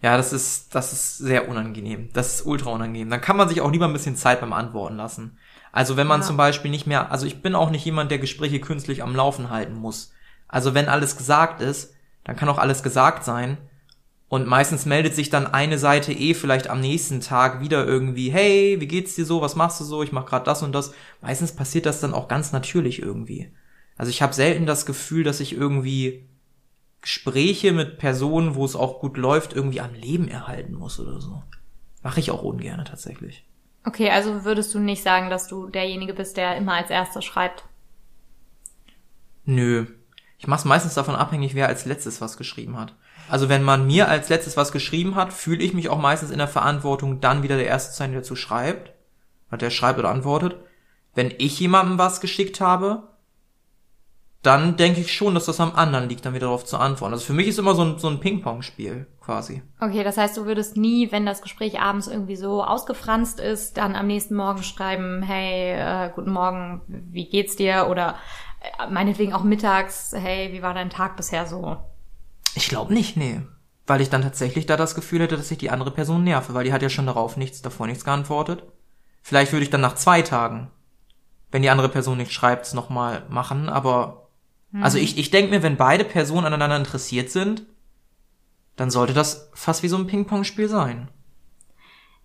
[0.00, 2.10] Ja, das ist, das ist sehr unangenehm.
[2.12, 3.10] Das ist ultra unangenehm.
[3.10, 5.36] Dann kann man sich auch lieber ein bisschen Zeit beim Antworten lassen.
[5.72, 6.26] Also wenn man Ja.
[6.26, 9.50] zum Beispiel nicht mehr, also ich bin auch nicht jemand, der Gespräche künstlich am Laufen
[9.50, 10.12] halten muss.
[10.46, 13.58] Also wenn alles gesagt ist, dann kann auch alles gesagt sein.
[14.28, 18.76] Und meistens meldet sich dann eine Seite eh vielleicht am nächsten Tag wieder irgendwie, hey,
[18.78, 20.92] wie geht's dir so, was machst du so, ich mach grad das und das.
[21.22, 23.50] Meistens passiert das dann auch ganz natürlich irgendwie.
[23.96, 26.27] Also ich habe selten das Gefühl, dass ich irgendwie
[27.08, 31.42] Gespräche mit Personen, wo es auch gut läuft, irgendwie am Leben erhalten muss oder so.
[32.02, 33.46] Mache ich auch ungern tatsächlich.
[33.86, 37.64] Okay, also würdest du nicht sagen, dass du derjenige bist, der immer als Erster schreibt?
[39.46, 39.86] Nö.
[40.36, 42.94] Ich mache es meistens davon abhängig, wer als letztes was geschrieben hat.
[43.30, 46.36] Also wenn man mir als letztes was geschrieben hat, fühle ich mich auch meistens in
[46.36, 48.92] der Verantwortung, dann wieder der Erste zu sein, der dazu schreibt.
[49.50, 50.56] Hat der schreibt oder antwortet.
[51.14, 53.08] Wenn ich jemandem was geschickt habe,
[54.42, 57.12] dann denke ich schon, dass das am anderen liegt, dann wieder darauf zu antworten.
[57.12, 59.62] Also für mich ist immer so ein, so ein Ping-Pong-Spiel quasi.
[59.80, 63.96] Okay, das heißt, du würdest nie, wenn das Gespräch abends irgendwie so ausgefranst ist, dann
[63.96, 67.88] am nächsten Morgen schreiben, hey, äh, guten Morgen, wie geht's dir?
[67.90, 68.14] Oder
[68.60, 71.76] äh, meinetwegen auch mittags, hey, wie war dein Tag bisher so?
[72.54, 73.40] Ich glaube nicht, nee.
[73.88, 76.64] Weil ich dann tatsächlich da das Gefühl hätte, dass ich die andere Person nerve, weil
[76.64, 78.62] die hat ja schon darauf nichts, davor nichts geantwortet.
[79.22, 80.70] Vielleicht würde ich dann nach zwei Tagen,
[81.50, 84.27] wenn die andere Person nicht schreibt, es nochmal machen, aber
[84.72, 87.64] also ich, ich denke mir, wenn beide Personen aneinander interessiert sind,
[88.76, 91.08] dann sollte das fast wie so ein Ping-Pong-Spiel sein.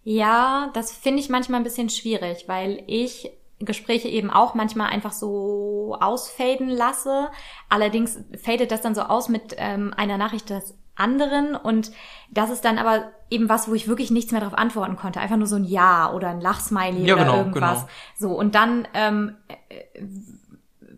[0.03, 5.13] Ja, das finde ich manchmal ein bisschen schwierig, weil ich Gespräche eben auch manchmal einfach
[5.13, 7.29] so ausfaden lasse.
[7.69, 11.91] Allerdings fadet das dann so aus mit ähm, einer Nachricht des anderen und
[12.29, 15.19] das ist dann aber eben was, wo ich wirklich nichts mehr darauf antworten konnte.
[15.19, 17.79] Einfach nur so ein Ja oder ein Lachsmiley Ja, oder genau, irgendwas.
[17.79, 17.89] genau.
[18.15, 19.37] So, und dann ähm,
[19.69, 20.03] äh,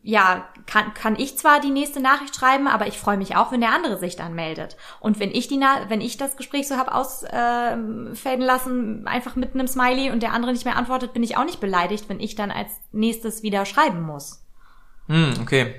[0.07, 3.59] ja, kann, kann ich zwar die nächste Nachricht schreiben, aber ich freue mich auch, wenn
[3.59, 4.77] der andere sich dann meldet.
[4.99, 9.07] Und wenn ich die, Na wenn ich das Gespräch so hab ausfäden äh, faden lassen,
[9.07, 12.07] einfach mit einem Smiley und der andere nicht mehr antwortet, bin ich auch nicht beleidigt,
[12.07, 14.43] wenn ich dann als nächstes wieder schreiben muss.
[15.07, 15.73] Hm, okay.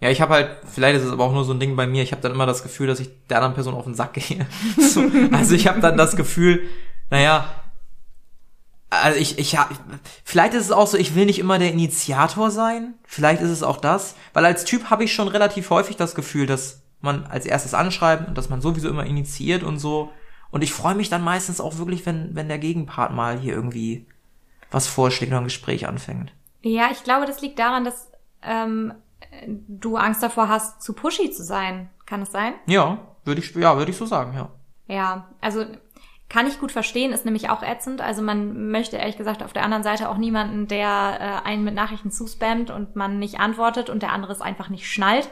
[0.00, 2.02] Ja, ich habe halt, vielleicht ist es aber auch nur so ein Ding bei mir,
[2.02, 4.46] ich habe dann immer das Gefühl, dass ich der anderen Person auf den Sack gehe.
[4.78, 6.62] so, also ich habe dann das Gefühl,
[7.10, 7.61] naja,
[8.92, 9.68] also ich, ich, ja,
[10.22, 12.94] vielleicht ist es auch so, ich will nicht immer der Initiator sein.
[13.04, 16.46] Vielleicht ist es auch das, weil als Typ habe ich schon relativ häufig das Gefühl,
[16.46, 20.12] dass man als erstes anschreibt und dass man sowieso immer initiiert und so.
[20.50, 24.06] Und ich freue mich dann meistens auch wirklich, wenn, wenn der Gegenpart mal hier irgendwie
[24.70, 26.34] was vorschlägt oder ein Gespräch anfängt.
[26.60, 28.10] Ja, ich glaube, das liegt daran, dass
[28.42, 28.92] ähm,
[29.46, 31.88] du Angst davor hast, zu pushy zu sein.
[32.04, 32.54] Kann es sein?
[32.66, 34.50] Ja, würde ich, ja, würde ich so sagen, ja.
[34.86, 35.64] Ja, also
[36.32, 38.00] kann ich gut verstehen, ist nämlich auch ätzend.
[38.00, 41.74] Also man möchte ehrlich gesagt auf der anderen Seite auch niemanden, der äh, einen mit
[41.74, 45.28] Nachrichten zuspammt und man nicht antwortet und der andere es einfach nicht schnallt.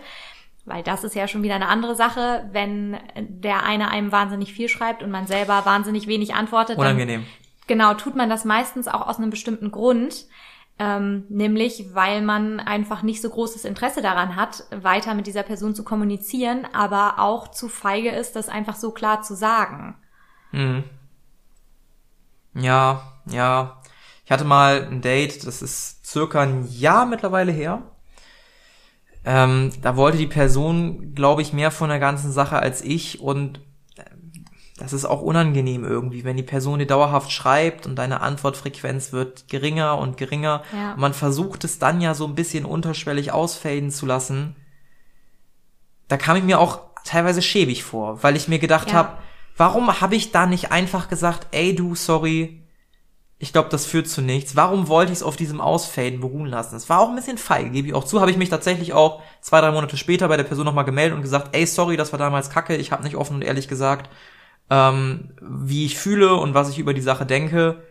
[0.66, 4.68] Weil das ist ja schon wieder eine andere Sache, wenn der eine einem wahnsinnig viel
[4.68, 6.76] schreibt und man selber wahnsinnig wenig antwortet.
[6.76, 7.22] Unangenehm.
[7.22, 10.26] Dann, genau, tut man das meistens auch aus einem bestimmten Grund.
[10.78, 15.74] Ähm, nämlich, weil man einfach nicht so großes Interesse daran hat, weiter mit dieser Person
[15.74, 19.96] zu kommunizieren, aber auch zu feige ist, das einfach so klar zu sagen.
[20.52, 20.84] Mhm.
[22.54, 23.80] Ja, ja.
[24.24, 27.82] Ich hatte mal ein Date, das ist circa ein Jahr mittlerweile her.
[29.24, 33.58] Ähm, da wollte die Person, glaube ich, mehr von der ganzen Sache als ich und
[33.96, 34.04] äh,
[34.78, 39.48] das ist auch unangenehm irgendwie, wenn die Person dir dauerhaft schreibt und deine Antwortfrequenz wird
[39.48, 40.62] geringer und geringer.
[40.72, 40.96] Ja.
[40.96, 44.56] Man versucht es dann ja so ein bisschen unterschwellig ausfaden zu lassen.
[46.08, 48.94] Da kam ich mir auch teilweise schäbig vor, weil ich mir gedacht Ja.
[48.94, 49.18] habe,
[49.56, 52.60] warum habe ich da nicht einfach gesagt, ey du, sorry,
[53.42, 54.54] ich glaube, das führt zu nichts.
[54.54, 56.76] Warum wollte ich es auf diesem Ausfaden beruhen lassen?
[56.76, 58.20] Es war auch ein bisschen feige, gebe ich auch zu.
[58.20, 61.22] Habe ich mich tatsächlich auch zwei, drei Monate später bei der Person nochmal gemeldet und
[61.22, 62.76] gesagt, ey, sorry, das war damals kacke.
[62.76, 64.10] Ich habe nicht offen und ehrlich gesagt,
[64.68, 67.82] ähm, wie ich fühle und was ich über die Sache denke.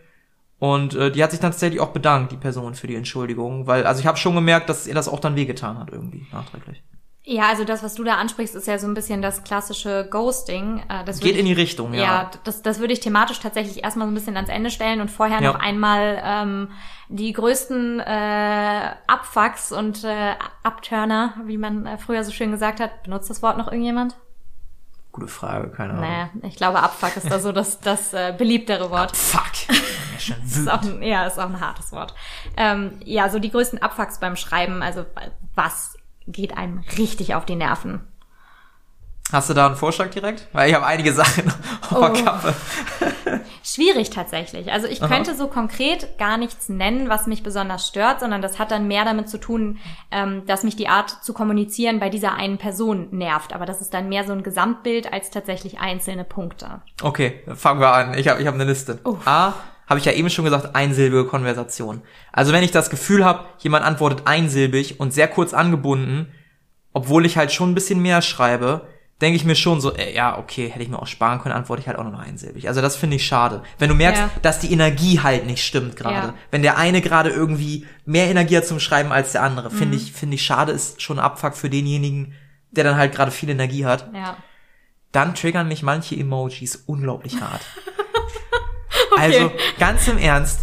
[0.60, 3.66] Und äh, die hat sich dann tatsächlich auch bedankt, die Person, für die Entschuldigung.
[3.66, 6.80] Weil, also ich habe schon gemerkt, dass ihr das auch dann wehgetan hat irgendwie, nachträglich.
[7.22, 10.82] Ja, also das, was du da ansprichst, ist ja so ein bisschen das klassische Ghosting.
[10.88, 12.02] Äh, Das Geht würde in ich, die Richtung, ja.
[12.02, 15.10] ja, das, das würde ich thematisch tatsächlich erstmal so ein bisschen ans Ende stellen und
[15.10, 15.52] vorher Ja.
[15.52, 16.68] noch einmal ähm,
[17.08, 23.02] die größten äh, Abfucks und äh, Upturner, wie man äh, früher so schön gesagt hat.
[23.02, 24.16] Benutzt das Wort noch irgendjemand?
[25.12, 26.04] Gute Frage, keine Ahnung.
[26.08, 29.14] Naja, ich glaube, Abfuck ist da so das, das äh, beliebtere Wort.
[29.14, 29.52] Fuck.
[29.68, 29.68] Ich
[30.28, 31.02] ja schon Ist auch, wütend.
[31.02, 32.14] ein, ja, ist auch ein hartes Wort.
[32.56, 35.04] Ähm, ja, so die größten Abfucks beim Schreiben, also
[35.54, 38.00] was geht einem richtig auf die Nerven?
[39.32, 40.48] Hast du da einen Vorschlag direkt?
[40.52, 41.48] Weil ich habe einige Sachen
[41.88, 42.08] auf Oh.
[42.08, 42.54] der Kappe.
[43.62, 44.72] Schwierig tatsächlich.
[44.72, 45.08] Also ich Aha.
[45.14, 49.04] könnte so konkret gar nichts nennen, was mich besonders stört, sondern das hat dann mehr
[49.04, 49.78] damit zu tun,
[50.10, 53.52] ähm, dass mich die Art zu kommunizieren bei dieser einen Person nervt.
[53.52, 56.80] Aber das ist dann mehr so ein Gesamtbild als tatsächlich einzelne Punkte.
[57.02, 58.14] Okay, fangen wir an.
[58.18, 58.98] Ich habe ich hab eine Liste.
[59.04, 59.24] Uff.
[59.26, 59.54] A,
[59.90, 62.00] habe ich ja eben schon gesagt, einsilbige Konversation.
[62.32, 66.32] Also wenn ich das Gefühl habe, jemand antwortet einsilbig und sehr kurz angebunden,
[66.94, 68.86] obwohl ich halt schon ein bisschen mehr schreibe,
[69.20, 71.82] denke ich mir schon so, äh, ja, okay, hätte ich mir auch sparen können, antworte
[71.82, 72.68] ich halt auch nur noch einsilbig.
[72.68, 73.62] Also das finde ich schade.
[73.78, 74.30] Wenn du merkst, Ja.
[74.40, 76.28] dass die Energie halt nicht stimmt gerade.
[76.28, 76.34] Ja.
[76.50, 79.74] Wenn der eine gerade irgendwie mehr Energie hat zum Schreiben als der andere, Mhm.
[79.76, 82.32] finde ich, finde ich schade, ist schon ein Abfuck für denjenigen,
[82.70, 84.36] der dann halt gerade viel Energie hat Ja.
[85.12, 87.60] dann triggern mich manche Emojis unglaublich hart.
[89.18, 90.60] Also ganz im Ernst,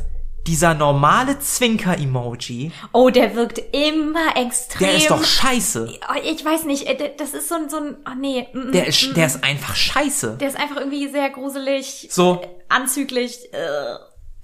[0.47, 4.87] dieser normale Zwinker-Emoji, Oh, der wirkt immer extrem.
[4.87, 5.89] der ist doch scheiße.
[6.09, 8.47] Oh, ich weiß nicht, äh, das ist so ein, so ein, oh nee.
[8.53, 10.37] mm, mm, Der ist, mm, der ist einfach scheiße.
[10.39, 13.51] der ist einfach irgendwie sehr gruselig, So, anzüglich.
[13.53, 13.57] Äh.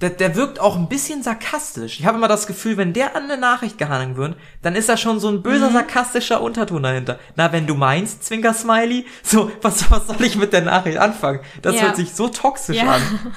[0.02, 2.02] der, der wirkt auch ein bisschen sarkastisch.
[2.02, 4.98] Ich habe immer das Gefühl, wenn der an eine Nachricht gehangen wird, dann ist da
[4.98, 7.18] schon so ein böser sarkastischer Unterton dahinter.
[7.38, 11.40] Na, wenn du meinst, Zwinker-Smiley, so, was, was soll ich mit der Nachricht anfangen?
[11.62, 11.84] Das Ja.
[11.84, 12.96] hört sich so toxisch Ja.
[12.96, 13.02] an.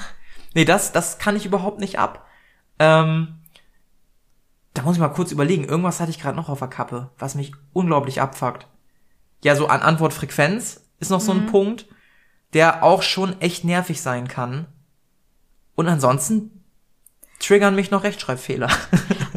[0.57, 2.25] Nee, das, das kann ich überhaupt nicht ab.
[2.79, 3.35] Ähm,
[4.73, 5.65] da muss ich mal kurz überlegen.
[5.65, 8.65] Irgendwas hatte ich gerade noch auf der Kappe, was mich unglaublich abfuckt.
[9.43, 11.85] Ja, so an Antwortfrequenz ist noch so ein Punkt,
[12.53, 14.65] der auch schon echt nervig sein kann.
[15.75, 16.63] Und ansonsten
[17.39, 18.69] triggern mich noch Rechtschreibfehler.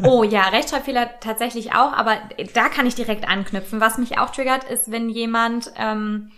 [0.03, 2.17] Oh ja, Rechtschreibfehler tatsächlich auch, aber
[2.55, 3.79] da kann ich direkt anknüpfen.
[3.79, 6.31] Was mich auch triggert, ist, wenn jemand ähm,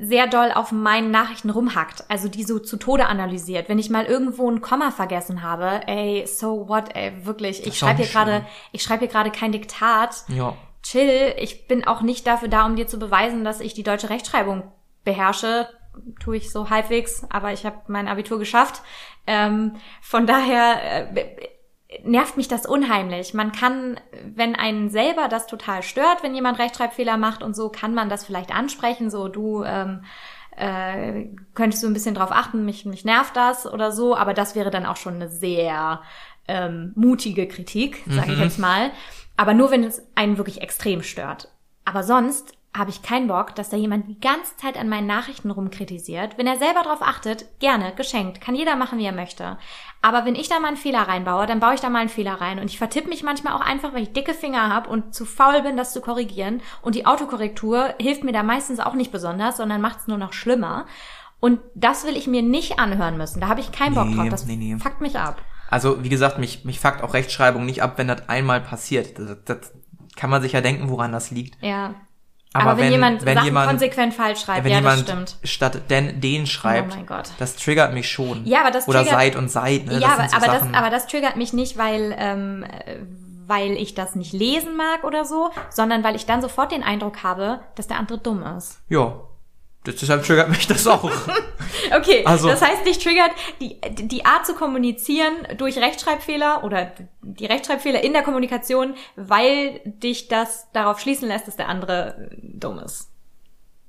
[0.00, 3.68] sehr doll auf meinen Nachrichten rumhackt, also die so zu Tode analysiert.
[3.68, 8.02] Wenn ich mal irgendwo ein Komma vergessen habe, ey, so what, ey, wirklich, ich schreibe
[8.02, 10.24] hier gerade, ich schreibe hier gerade kein Diktat.
[10.28, 10.54] ja.
[10.82, 14.08] Chill, ich bin auch nicht dafür da, um dir zu beweisen, dass ich die deutsche
[14.08, 14.62] Rechtschreibung
[15.02, 15.68] beherrsche.
[16.20, 18.82] Tue ich so halbwegs, aber ich habe mein Abitur geschafft.
[19.26, 21.48] Ähm, von daher äh,
[22.04, 23.34] nervt mich das unheimlich.
[23.34, 24.00] Man kann,
[24.34, 28.24] wenn einen selber das total stört, wenn jemand Rechtschreibfehler macht und so, kann man das
[28.24, 30.04] vielleicht ansprechen, so du ähm,
[30.56, 34.54] äh, könntest du ein bisschen drauf achten, mich, mich nervt das oder so, aber das
[34.54, 36.00] wäre dann auch schon eine sehr
[36.48, 38.44] ähm, mutige Kritik, sage ich Mhm.
[38.44, 38.90] jetzt mal.
[39.36, 41.48] Aber nur, wenn es einen wirklich extrem stört.
[41.84, 45.50] Aber sonst habe ich keinen Bock, dass da jemand die ganze Zeit an meinen Nachrichten
[45.50, 46.36] rumkritisiert.
[46.36, 48.40] Wenn er selber drauf achtet, gerne, geschenkt.
[48.40, 49.56] Kann jeder machen, wie er möchte.
[50.06, 52.34] Aber wenn ich da mal einen Fehler reinbaue, dann baue ich da mal einen Fehler
[52.34, 52.60] rein.
[52.60, 55.62] Und ich vertippe mich manchmal auch einfach, weil ich dicke Finger habe und zu faul
[55.62, 56.62] bin, das zu korrigieren.
[56.80, 60.32] Und die Autokorrektur hilft mir da meistens auch nicht besonders, sondern macht es nur noch
[60.32, 60.86] schlimmer.
[61.40, 63.40] Und das will ich mir nicht anhören müssen.
[63.40, 64.28] Da habe ich keinen Bock Nee, drauf.
[64.28, 64.78] Das nee, nee.
[64.78, 65.42] fuckt mich ab.
[65.70, 69.18] Also, wie gesagt, mich, mich fuckt auch Rechtschreibung nicht ab, wenn das einmal passiert.
[69.18, 69.72] Das, das
[70.14, 71.60] kann man sich ja denken, woran das liegt.
[71.64, 71.96] Ja.
[72.52, 75.36] Aber, Aber, wenn, wenn- jemand wenn Sachen jemand- konsequent falsch schreibt, wenn ja, das stimmt.
[75.44, 77.28] statt den, den schreibt, Oh mein Gott.
[77.38, 78.46] das triggert mich schon.
[78.46, 79.86] Ja, aber das Oder triggert- seid und seid.
[79.86, 79.98] Ne?
[79.98, 82.96] ja, das aber, so aber, das, aber das triggert mich nicht, weil, ähm, äh,
[83.46, 87.22] weil ich das nicht lesen mag oder so, sondern weil ich dann sofort den Eindruck
[87.22, 88.80] habe, dass der andere dumm ist.
[88.88, 89.12] ja,
[89.86, 91.10] deshalb triggert mich das auch.
[91.94, 96.90] Okay, Also- das heißt, dich triggert die, die Art zu kommunizieren durch Rechtschreibfehler oder
[97.22, 102.36] die Rechtschreibfehler in der Kommunikation, weil dich das darauf schließen lässt, dass der andere äh,
[102.42, 103.10] dumm ist.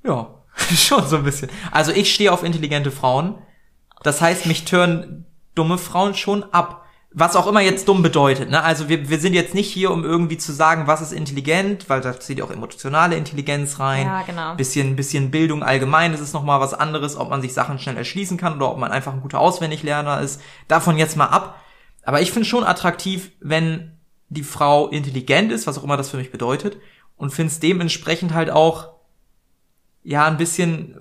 [0.04, 0.32] ja,
[0.76, 1.50] schon so ein bisschen.
[1.72, 3.38] Also ich stehe auf intelligente Frauen.
[4.04, 6.84] Das heißt, mich tören dumme Frauen schon ab.
[7.10, 8.50] Was auch immer jetzt dumm bedeutet.
[8.50, 8.62] Ne?
[8.62, 12.02] Also wir, wir sind jetzt nicht hier, um irgendwie zu sagen, was ist intelligent, weil
[12.02, 14.06] da zählt ja auch emotionale Intelligenz rein.
[14.06, 14.54] Ja, genau.
[14.56, 18.36] Bisschen, bisschen Bildung allgemein, das ist nochmal was anderes, ob man sich Sachen schnell erschließen
[18.36, 20.42] kann oder ob man einfach ein guter Auswendiglerner ist.
[20.68, 21.58] Davon jetzt mal ab.
[22.02, 26.18] Aber ich finde schon attraktiv, wenn die Frau intelligent ist, was auch immer das für
[26.18, 26.76] mich bedeutet,
[27.16, 28.92] und finde es dementsprechend halt auch
[30.04, 30.96] ja ein bisschen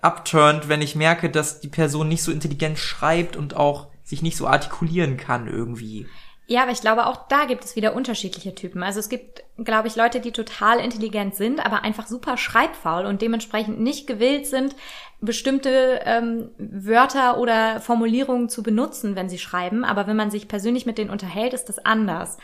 [0.00, 4.36] abturnt, wenn ich merke, dass die Person nicht so intelligent schreibt und auch sich nicht
[4.36, 6.06] so artikulieren kann irgendwie.
[6.50, 8.82] Ja, aber ich glaube, auch da gibt es wieder unterschiedliche Typen.
[8.82, 13.20] Also es gibt, glaube ich, Leute, die total intelligent sind, aber einfach super schreibfaul und
[13.20, 14.74] dementsprechend nicht gewillt sind,
[15.20, 19.84] bestimmte ähm, Wörter oder Formulierungen zu benutzen, wenn sie schreiben.
[19.84, 22.38] Aber wenn man sich persönlich mit denen unterhält, ist das anders.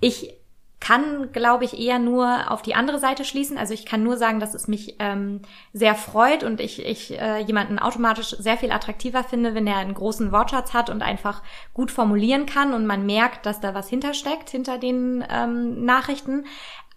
[0.00, 0.34] Ich
[0.80, 3.58] kann, glaube ich, eher nur auf die andere Seite schließen.
[3.58, 7.40] Also ich kann nur sagen, dass es mich ähm, sehr freut und ich, ich äh,
[7.40, 11.42] jemanden automatisch sehr viel attraktiver finde, wenn er einen großen Wortschatz hat und einfach
[11.74, 16.44] gut formulieren kann und man merkt, dass da was hintersteckt, hinter den ähm, Nachrichten.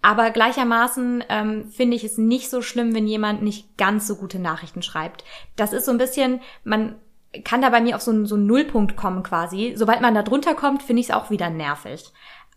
[0.00, 4.38] Aber gleichermaßen ähm, finde ich es nicht so schlimm, wenn jemand nicht ganz so gute
[4.38, 5.24] Nachrichten schreibt.
[5.56, 6.96] Das ist so ein bisschen, man
[7.44, 9.74] kann da bei mir auf so einen, so einen Nullpunkt kommen quasi.
[9.76, 12.12] Sobald man da drunter kommt, finde ich es auch wieder nervig.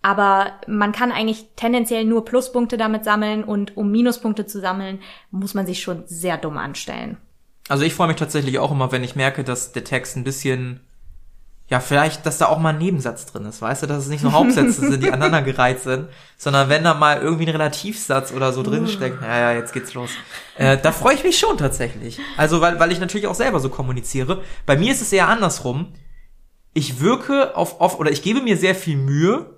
[0.05, 4.99] Aber man kann eigentlich tendenziell nur Pluspunkte damit sammeln und um Minuspunkte zu sammeln,
[5.31, 7.17] muss man sich schon sehr dumm anstellen.
[7.69, 10.81] Also ich freue mich tatsächlich auch immer, wenn ich merke, dass der Text ein bisschen,
[11.69, 14.21] ja, vielleicht, dass da auch mal ein Nebensatz drin ist, weißt du, dass es nicht
[14.21, 18.61] nur Hauptsätze sind, die aneinandergereiht sind, sondern wenn da mal irgendwie ein Relativsatz oder so
[18.61, 20.11] drinsteckt, ja, ja, jetzt geht's los.
[20.55, 22.19] Äh, da freue ich mich schon tatsächlich.
[22.37, 24.43] Also, weil, weil ich natürlich auch selber so kommuniziere.
[24.67, 25.93] Bei mir ist es eher andersrum.
[26.75, 29.55] Ich wirke auf, auf oder ich gebe mir sehr viel Mühe,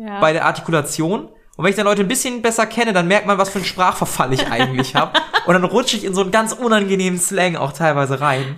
[0.00, 0.20] Ja.
[0.20, 1.28] bei der Artikulation.
[1.56, 3.66] Und wenn ich dann Leute ein bisschen besser kenne, dann merkt man, was für einen
[3.66, 5.12] Sprachverfall ich eigentlich habe.
[5.46, 8.56] Und dann rutsche ich in so einen ganz unangenehmen Slang auch teilweise rein.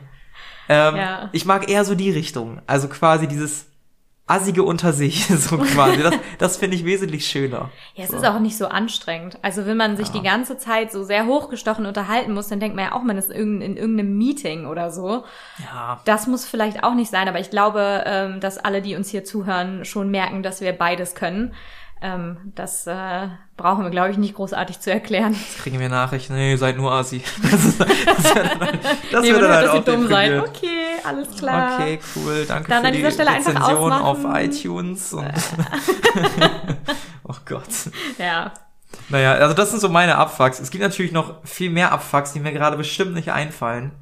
[0.69, 1.29] Ähm, Ja.
[1.33, 2.61] Ich mag eher so die Richtung.
[2.69, 3.67] Also quasi dieses
[4.27, 6.03] assige unter sich, so quasi.
[6.03, 7.71] Das, das finde ich wesentlich schöner.
[7.95, 8.17] Ja, es so.
[8.17, 9.39] ist auch nicht so anstrengend.
[9.43, 12.87] Also wenn man sich die ganze Zeit so sehr hochgestochen unterhalten muss, dann denkt man
[12.87, 15.25] ja auch, man ist in in irgendeinem Meeting oder so.
[15.59, 16.01] Ja.
[16.05, 19.25] Das muss vielleicht auch nicht sein, aber ich glaube, ähm, dass alle, die uns hier
[19.25, 21.55] zuhören, schon merken, dass wir beides können.
[22.05, 25.37] Ähm, das äh, brauchen wir, glaube ich, nicht großartig zu erklären.
[25.63, 27.23] Kriegen wir Nachrichten, nee, seid nur assi.
[27.43, 27.89] Das, ist, das
[28.35, 30.49] wäre dann, halt- das Nee, wär man dann halt auch dumm deprimiert.
[30.49, 30.69] Okay,
[31.05, 31.79] alles klar.
[31.79, 32.45] Okay, cool.
[32.47, 35.13] Danke Dann für an die dieser Stelle einfach Rezension auf iTunes.
[35.13, 35.33] Und
[37.25, 37.69] oh Gott.
[38.19, 38.53] Ja.
[39.09, 40.59] Naja, also das sind so meine Abfucks.
[40.61, 43.93] Es gibt natürlich noch viel mehr Abfucks, die mir gerade bestimmt nicht einfallen.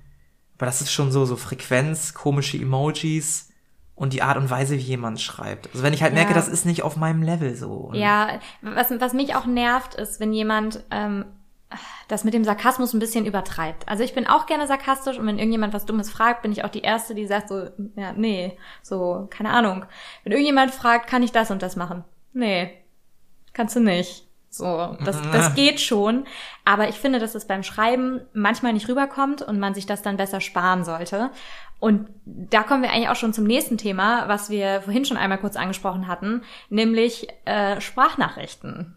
[0.56, 3.49] Aber das ist schon so, so Frequenz, komische Emojis
[4.00, 5.68] und die Art und Weise, wie jemand schreibt.
[5.72, 6.34] Also wenn ich halt merke, Ja.
[6.34, 7.90] das ist nicht auf meinem Level so.
[7.92, 11.26] Ja, was, was mich auch nervt, ist, wenn jemand ähm,
[12.08, 13.86] das mit dem Sarkasmus ein bisschen übertreibt.
[13.88, 16.70] Also ich bin auch gerne sarkastisch und wenn irgendjemand was Dummes fragt, bin ich auch
[16.70, 19.84] die Erste, die sagt so, ja, nee, so, keine Ahnung.
[20.24, 22.02] Wenn irgendjemand fragt, kann ich das und das machen?
[22.32, 22.72] Nee,
[23.52, 24.26] kannst du nicht.
[24.48, 26.24] So, das, das geht schon.
[26.64, 30.16] Aber ich finde, dass es beim Schreiben manchmal nicht rüberkommt und man sich das dann
[30.16, 31.30] besser sparen sollte.
[31.80, 35.38] Und da kommen wir eigentlich auch schon zum nächsten Thema, was wir vorhin schon einmal
[35.38, 38.96] kurz angesprochen hatten, nämlich äh, Sprachnachrichten.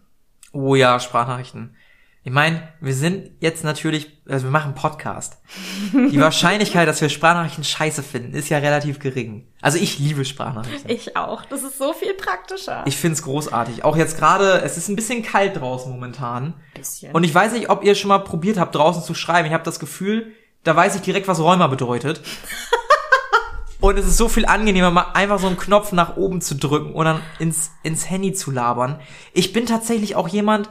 [0.51, 1.75] Oh ja, Sprachnachrichten.
[2.25, 5.41] Ich meine, wir sind jetzt natürlich, also wir machen Podcast.
[5.93, 9.47] Die Wahrscheinlichkeit, dass wir Sprachnachrichten scheiße finden, ist ja relativ gering.
[9.61, 10.89] Also ich liebe Sprachnachrichten.
[10.89, 11.43] Ich auch.
[11.45, 12.83] Das ist so viel praktischer.
[12.85, 13.83] Ich find's großartig.
[13.83, 16.53] Auch jetzt gerade, es ist ein bisschen kalt draußen momentan.
[16.75, 17.13] bisschen.
[17.13, 19.47] Und ich weiß nicht, ob ihr schon mal probiert habt, draußen zu schreiben.
[19.47, 20.31] Ich habe das Gefühl,
[20.63, 22.21] da weiß ich direkt, was Rheuma bedeutet.
[23.79, 26.93] Und es ist so viel angenehmer, mal einfach so einen Knopf nach oben zu drücken
[26.93, 29.01] und dann ins, ins Handy zu labern.
[29.33, 30.69] Ich bin tatsächlich auch jemand,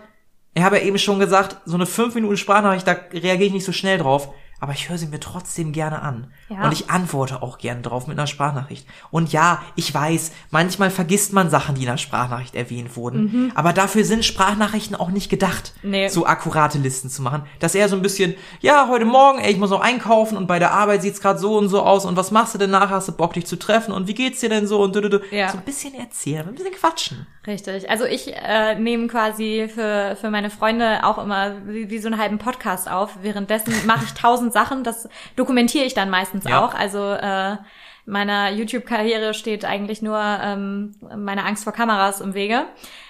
[0.54, 3.66] ich habe ja eben schon gesagt, so eine 5 Minuten Sprachnachricht, da reagiere ich nicht
[3.66, 4.32] so schnell drauf.
[4.62, 6.28] Aber ich höre sie mir trotzdem gerne an.
[6.48, 6.62] Ja.
[6.64, 8.86] Und ich antworte auch gerne drauf mit einer Sprachnachricht.
[9.10, 13.50] Und ja, ich weiß, manchmal vergisst man Sachen, die in einer Sprachnachricht erwähnt wurden.
[13.56, 15.90] Aber dafür sind Sprachnachrichten auch nicht gedacht, Mhm.
[15.90, 16.08] Nee.
[16.08, 17.42] so akkurate Listen zu machen.
[17.58, 20.46] Das ist eher so ein bisschen, ja, heute Morgen, ey, ich muss noch einkaufen und
[20.46, 22.90] bei der Arbeit sieht's gerade so und so aus und was machst du denn nachher?
[22.96, 25.10] Hast du Bock, dich zu treffen und wie geht's dir denn so und du, du,
[25.10, 25.20] du.
[25.32, 25.48] Ja.
[25.50, 27.26] So ein bisschen erzählen, ein bisschen quatschen.
[27.46, 27.90] Richtig.
[27.90, 32.20] Also ich äh, nehme quasi für, für meine Freunde auch immer wie, wie so einen
[32.20, 33.10] halben Podcast auf.
[33.22, 34.84] Währenddessen mache ich tausend Sachen.
[34.84, 36.64] Das dokumentiere ich dann meistens Ja.
[36.64, 36.74] auch.
[36.74, 37.56] Also äh,
[38.04, 42.64] meiner YouTube-Karriere steht eigentlich nur ähm, meine Angst vor Kameras im Wege.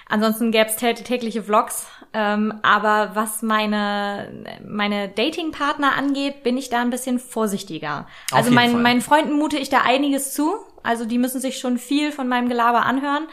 [0.09, 1.87] Ansonsten gäbe es tägliche Vlogs.
[2.15, 8.07] Ähm, aber was meine, meine Dating-Partner angeht, bin ich da ein bisschen vorsichtiger.
[8.31, 8.83] Auf Also mein, Fall.
[8.83, 10.57] meinen Freunden mute ich da einiges zu.
[10.83, 13.27] Also die müssen sich schon viel von meinem Gelaber anhören.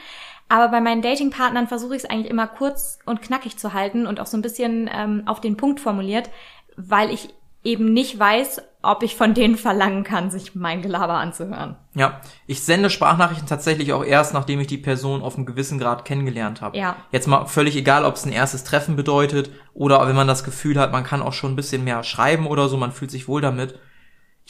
[0.47, 4.19] Aber bei meinen Datingpartnern versuche ich es eigentlich immer kurz und knackig zu halten und
[4.21, 6.29] auch so ein bisschen ähm, auf den Punkt formuliert,
[6.77, 7.29] weil ich
[7.63, 11.75] eben nicht weiß, ob ich von denen verlangen kann, sich mein Gelaber anzuhören.
[11.95, 16.05] Ja, ich sende Sprachnachrichten tatsächlich auch erst, nachdem ich die Person auf einem gewissen Grad
[16.05, 16.77] kennengelernt habe.
[16.77, 16.95] Ja.
[17.11, 20.79] Jetzt mal völlig egal, ob es ein erstes Treffen bedeutet oder wenn man das Gefühl
[20.79, 23.41] hat, man kann auch schon ein bisschen mehr schreiben oder so, man fühlt sich wohl
[23.41, 23.77] damit.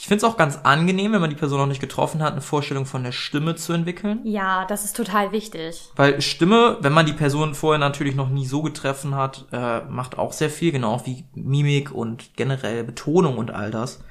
[0.00, 2.40] Ich finde es auch ganz angenehm, wenn man die Person noch nicht getroffen hat, eine
[2.40, 4.20] Vorstellung von der Stimme zu entwickeln.
[4.24, 5.90] Ja, das ist total wichtig.
[5.94, 10.16] Weil Stimme, wenn man die Person vorher natürlich noch nie so getroffen hat, äh, macht
[10.16, 14.02] auch sehr viel, genau wie Mimik und generell Betonung und all das.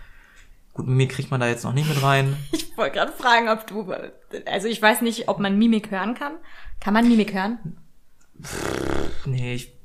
[0.76, 2.38] Gut, Mimik kriegt man da jetzt noch nicht mit rein.
[2.52, 3.92] Ich wollte gerade fragen, ob du,
[4.46, 6.34] also ich weiß nicht, ob man Mimik hören kann.
[6.80, 7.58] Kann man Mimik hören?
[9.26, 9.78] Nee, ich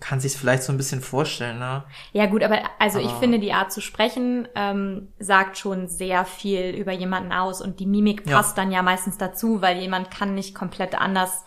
[0.00, 1.84] kann sich's vielleicht so ein bisschen vorstellen, ne?
[2.12, 6.24] Ja gut, aber also ich Aber- finde, die Art zu sprechen ähm, sagt schon sehr
[6.26, 8.36] viel über jemanden aus und die Mimik Ja.
[8.36, 11.44] passt dann ja meistens dazu, weil jemand kann nicht komplett anders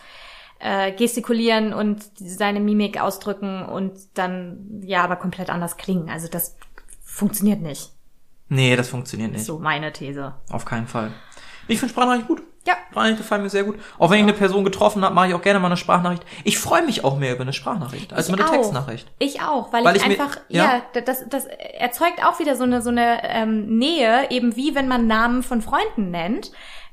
[0.60, 6.10] äh, gestikulieren und seine Mimik ausdrücken und dann ja aber komplett anders klingen.
[6.10, 6.56] Also das
[7.04, 7.92] funktioniert nicht.
[8.50, 9.46] Nee, das funktioniert nicht.
[9.46, 10.34] So meine These.
[10.50, 11.12] Auf keinen Fall.
[11.68, 12.42] Ich finde Sprachnachricht gut.
[12.66, 12.76] Ja.
[12.92, 13.78] Sprachnachricht gefallen mir sehr gut.
[14.00, 16.24] Auch wenn ich eine Person getroffen habe, mache ich auch gerne mal eine Sprachnachricht.
[16.46, 18.54] Ich freue mich auch mehr über eine Sprachnachricht als über eine auch.
[18.54, 19.06] Textnachricht.
[19.20, 20.82] Ich auch, weil, Weil ich, ich mir- einfach, ja.
[20.96, 24.88] ja, das, das erzeugt auch wieder so eine, so eine ähm, Nähe, eben wie wenn
[24.88, 26.52] man Namen von Freunden nennt,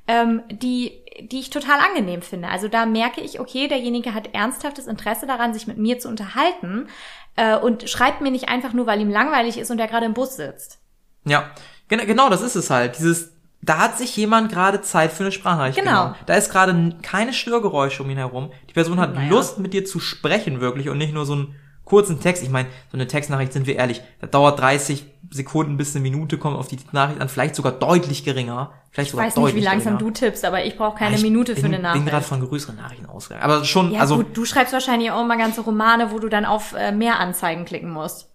[0.08, 2.48] ähm, die, die ich total angenehm finde.
[2.48, 6.88] Also da merke ich, okay, derjenige hat ernsthaftes Interesse daran, sich mit mir zu unterhalten
[7.36, 10.14] äh, und schreibt mir nicht einfach nur, weil ihm langweilig ist und er gerade im
[10.14, 10.80] Bus sitzt.
[11.24, 11.50] Ja,
[11.86, 12.98] genau, genau, das ist es halt.
[12.98, 15.90] Dieses, da hat sich jemand gerade Zeit für eine Sprachnachricht Genau.
[15.90, 16.14] genommen.
[16.26, 18.50] Da ist gerade keine Störgeräusche um ihn herum.
[18.68, 19.28] Die Person hat Naja.
[19.28, 21.54] Lust, mit dir zu sprechen, wirklich, und nicht nur so einen
[21.84, 22.42] kurzen Text.
[22.42, 26.38] Ich meine, so eine Textnachricht, sind wir ehrlich, das dauert 30 Sekunden bis eine Minute,
[26.38, 28.72] kommt auf die Nachricht an, vielleicht sogar deutlich geringer.
[28.92, 30.12] Vielleicht Ich sogar weiß nicht, wie langsam geringer.
[30.12, 32.28] du tippst, aber ich brauche keine Ich Minute für bin, eine Ich bin gerade Nachricht.
[32.28, 33.44] von größeren Nachrichten ausgegangen.
[33.44, 36.44] Aber schon, Ja also, gut, du schreibst wahrscheinlich auch immer ganze Romane, wo du dann
[36.44, 38.28] auf äh, mehr Anzeigen klicken musst.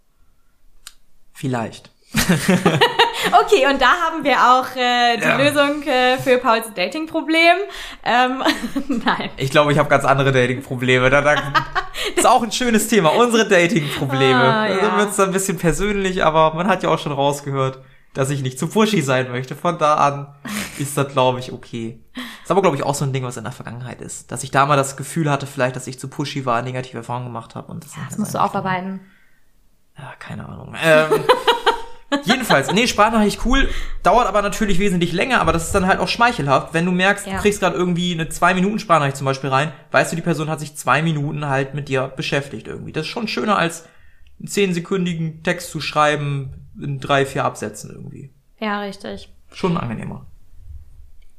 [1.33, 1.89] vielleicht.
[3.31, 5.37] Okay, und da haben wir auch äh, die Ja.
[5.37, 7.55] Lösung äh, für Pauls Dating-Problem.
[8.03, 8.43] Ähm,
[9.05, 9.29] nein.
[9.37, 11.09] Ich glaube, ich habe ganz andere Dating-Probleme.
[11.09, 11.35] Da, da
[12.15, 13.09] ist auch ein schönes Thema.
[13.09, 14.35] Unsere Dating-Probleme.
[14.43, 14.97] Ah, Da ja.
[14.97, 17.79] wird es ein bisschen persönlich, aber man hat ja auch schon rausgehört,
[18.13, 19.55] dass ich nicht zu pushy sein möchte.
[19.55, 20.27] Von da an
[20.77, 21.99] ist das, glaube ich, okay.
[22.43, 24.31] Ist aber, glaube ich, auch so ein Ding, was in der Vergangenheit ist.
[24.31, 27.25] Dass ich da mal das Gefühl hatte, vielleicht, dass ich zu pushy war, negative Erfahrungen
[27.25, 27.71] gemacht habe.
[27.71, 29.01] Und das, nicht Das mehr musst du aufarbeiten.
[29.97, 30.75] Ja, keine Ahnung.
[30.81, 31.07] Ähm,
[32.23, 33.69] jedenfalls, nee, Sprachnachricht cool,
[34.03, 36.73] dauert aber natürlich wesentlich länger, aber das ist dann halt auch schmeichelhaft.
[36.73, 37.33] Wenn du merkst, Ja.
[37.35, 40.49] du kriegst gerade irgendwie eine zwei Minuten Sprachnachricht zum Beispiel rein, weißt du, die Person
[40.49, 42.91] hat sich zwei Minuten halt mit dir beschäftigt irgendwie.
[42.91, 43.85] Das ist schon schöner als
[44.39, 48.31] einen zehnsekündigen Text zu schreiben in drei, vier Absätzen irgendwie.
[48.59, 49.29] Ja, richtig.
[49.53, 50.25] Schon angenehmer.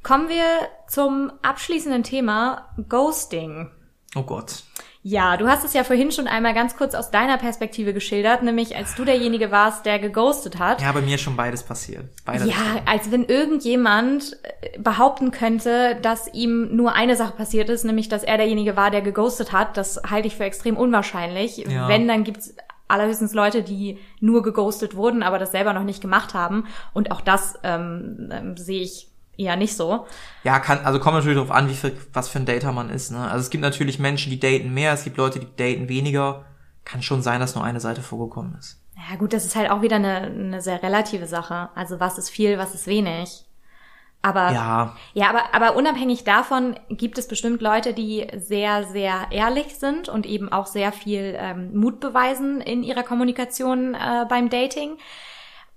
[0.03, 0.45] Kommen wir
[0.87, 3.69] zum abschließenden Thema Ghosting.
[4.15, 4.63] Oh Gott.
[5.03, 8.75] Ja, du hast es ja vorhin schon einmal ganz kurz aus deiner Perspektive geschildert, nämlich
[8.75, 10.81] als du derjenige warst, der geghostet hat.
[10.81, 12.05] Ja, bei mir schon beides passiert.
[12.25, 17.85] Beides Ja, als wenn irgendjemand äh, behaupten könnte, dass ihm nur eine Sache passiert ist,
[17.85, 19.77] nämlich dass er derjenige war, der geghostet hat.
[19.77, 21.57] Das halte ich für extrem unwahrscheinlich.
[21.57, 21.87] Ja.
[21.87, 22.53] Wenn, dann gibt's
[22.87, 26.65] allerhöchstens Leute, die nur geghostet wurden, aber das selber noch nicht gemacht haben.
[26.93, 30.05] Und auch das ähm, ähm, sehe ich eher nicht so.
[30.43, 33.11] Ja, kann, also kommt natürlich darauf an, wie viel, was für ein Dater man ist,
[33.11, 33.19] ne?
[33.29, 36.45] Also es gibt natürlich Menschen, die daten mehr, es gibt Leute, die daten weniger.
[36.85, 38.81] Kann schon sein, dass nur eine Seite vorgekommen ist.
[39.09, 41.69] Ja gut, das ist halt auch wieder eine, eine sehr relative Sache.
[41.75, 43.43] Also was ist viel, was ist wenig.
[44.21, 49.75] Aber Ja, Ja, aber, aber unabhängig davon gibt es bestimmt Leute, die sehr, sehr ehrlich
[49.75, 54.97] sind und eben auch sehr viel ähm, Mut beweisen in ihrer Kommunikation äh, beim Dating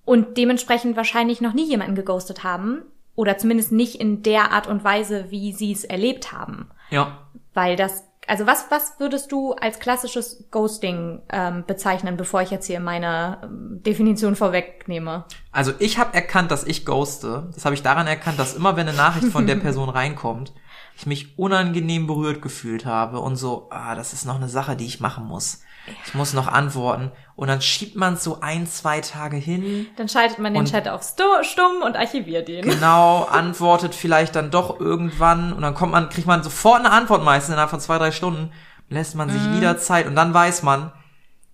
[0.04, 2.82] und dementsprechend wahrscheinlich noch nie jemanden geghostet haben
[3.20, 6.70] oder zumindest nicht in der Art und Weise, wie sie es erlebt haben.
[6.90, 7.18] ja.
[7.52, 12.66] Weil das, also was, was würdest du als klassisches Ghosting ähm, bezeichnen, bevor ich jetzt
[12.66, 15.24] hier meine ähm, Definition vorwegnehme?
[15.50, 17.50] Also ich habe erkannt, dass ich ghoste.
[17.52, 20.54] Das habe ich daran erkannt, dass immer wenn eine Nachricht von der Person reinkommt,
[20.96, 24.86] ich mich unangenehm berührt gefühlt habe und so, ah, das ist noch eine Sache, die
[24.86, 25.62] ich machen muss.
[26.06, 27.10] Ich muss noch antworten.
[27.40, 29.86] Und dann schiebt man so ein, zwei Tage hin.
[29.96, 31.00] Dann schaltet man den Chat auf
[31.40, 32.60] stumm und archiviert ihn.
[32.60, 37.24] Genau, antwortet vielleicht dann doch irgendwann und dann kommt man, kriegt man sofort eine Antwort
[37.24, 38.52] meistens innerhalb von zwei, drei Stunden,
[38.90, 40.92] lässt man sich wieder Zeit und dann weiß man,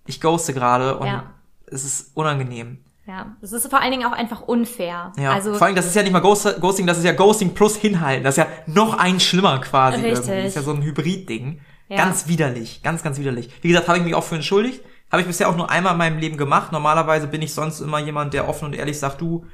[0.05, 1.23] ich ghoste gerade und Ja.
[1.67, 2.79] es ist unangenehm.
[3.05, 5.13] Ja, es ist vor allen Dingen auch einfach unfair.
[5.17, 7.53] Ja, also vor allem, das ist ja nicht mal Ghost- Ghosting, das ist ja Ghosting
[7.53, 8.25] plus Hinhalten.
[8.25, 10.11] Das ist ja noch ein schlimmer quasi Richtig.
[10.27, 10.35] irgendwie.
[10.43, 11.61] Das ist ja so ein Hybrid-Ding.
[11.87, 11.95] Ja.
[11.95, 13.49] Ganz widerlich, ganz, ganz widerlich.
[13.61, 14.81] Wie gesagt, habe ich mich auch für entschuldigt.
[15.11, 16.71] Habe ich bisher auch nur einmal in meinem Leben gemacht.
[16.71, 19.45] Normalerweise bin ich sonst immer jemand, der offen und ehrlich sagt, du,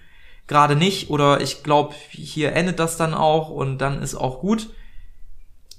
[0.47, 1.09] gerade nicht.
[1.09, 4.69] Oder ich glaube, hier endet das dann auch und dann ist auch gut.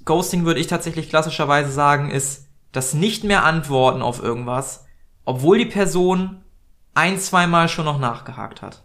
[0.05, 4.85] Ghosting würde ich tatsächlich klassischerweise sagen, ist das nicht mehr Antworten auf irgendwas,
[5.23, 6.43] obwohl die Person
[6.93, 8.83] ein, zweimal schon noch nachgehakt hat.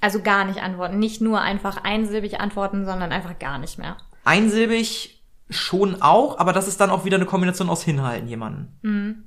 [0.00, 0.98] Also gar nicht antworten.
[0.98, 3.96] Nicht nur einfach einsilbig antworten, sondern einfach gar nicht mehr.
[4.24, 8.78] Einsilbig schon auch, aber das ist dann auch wieder eine Kombination aus Hinhalten jemanden.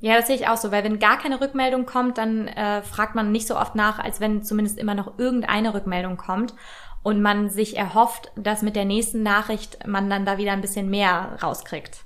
[0.02, 3.16] Ja, das sehe ich auch so, weil wenn gar keine Rückmeldung kommt, dann äh, fragt
[3.16, 6.56] man nicht so oft nach, als wenn zumindest immer noch irgendeine Rückmeldung kommt
[7.04, 10.90] und man sich erhofft, dass mit der nächsten Nachricht man dann da wieder ein bisschen
[10.90, 12.04] mehr rauskriegt.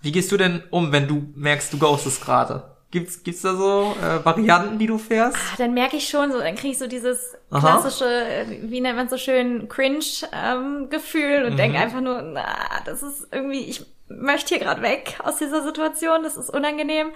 [0.00, 2.77] Wie gehst du denn um, wenn du merkst, du ghostest gerade?
[2.90, 5.36] Gibt's, gibt's da so äh, Varianten, die du fährst?
[5.36, 7.60] Ah, Dann merke ich schon, so dann kriege ich so dieses Aha.
[7.60, 12.46] klassische, äh, wie nennt man so schön, Cringe-Gefühl und denk einfach nur, na,
[12.86, 17.08] das ist irgendwie, ich möchte hier gerade weg aus dieser Situation, das ist unangenehm.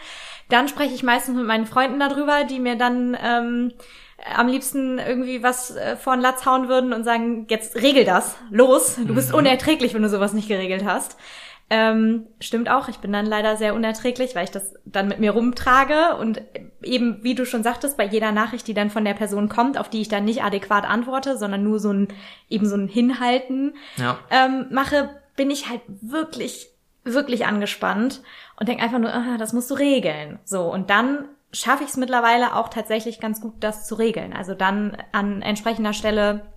[0.50, 3.72] Dann spreche ich meistens mit meinen Freunden darüber, die mir dann ähm,
[4.36, 8.36] am liebsten irgendwie was äh, vor den Latz hauen würden und sagen, jetzt regel das,
[8.50, 11.16] los, du bist unerträglich, wenn du sowas nicht geregelt hast.
[11.74, 15.30] Ähm, stimmt auch, ich bin dann leider sehr unerträglich, weil ich das dann mit mir
[15.30, 16.42] rumtrage und
[16.82, 19.88] eben, wie du schon sagtest, bei jeder Nachricht, die dann von der Person kommt, auf
[19.88, 22.08] die ich dann nicht adäquat antworte, sondern nur so ein,
[22.50, 24.18] eben so ein Hinhalten Ja.
[24.30, 26.68] ähm, mache, bin ich halt wirklich,
[27.04, 28.20] wirklich angespannt
[28.60, 30.40] und denke einfach nur, ah, das musst du regeln.
[30.44, 34.34] So, und dann schaffe ich es mittlerweile auch tatsächlich ganz gut, das zu regeln.
[34.34, 36.51] Also dann an entsprechender Stelle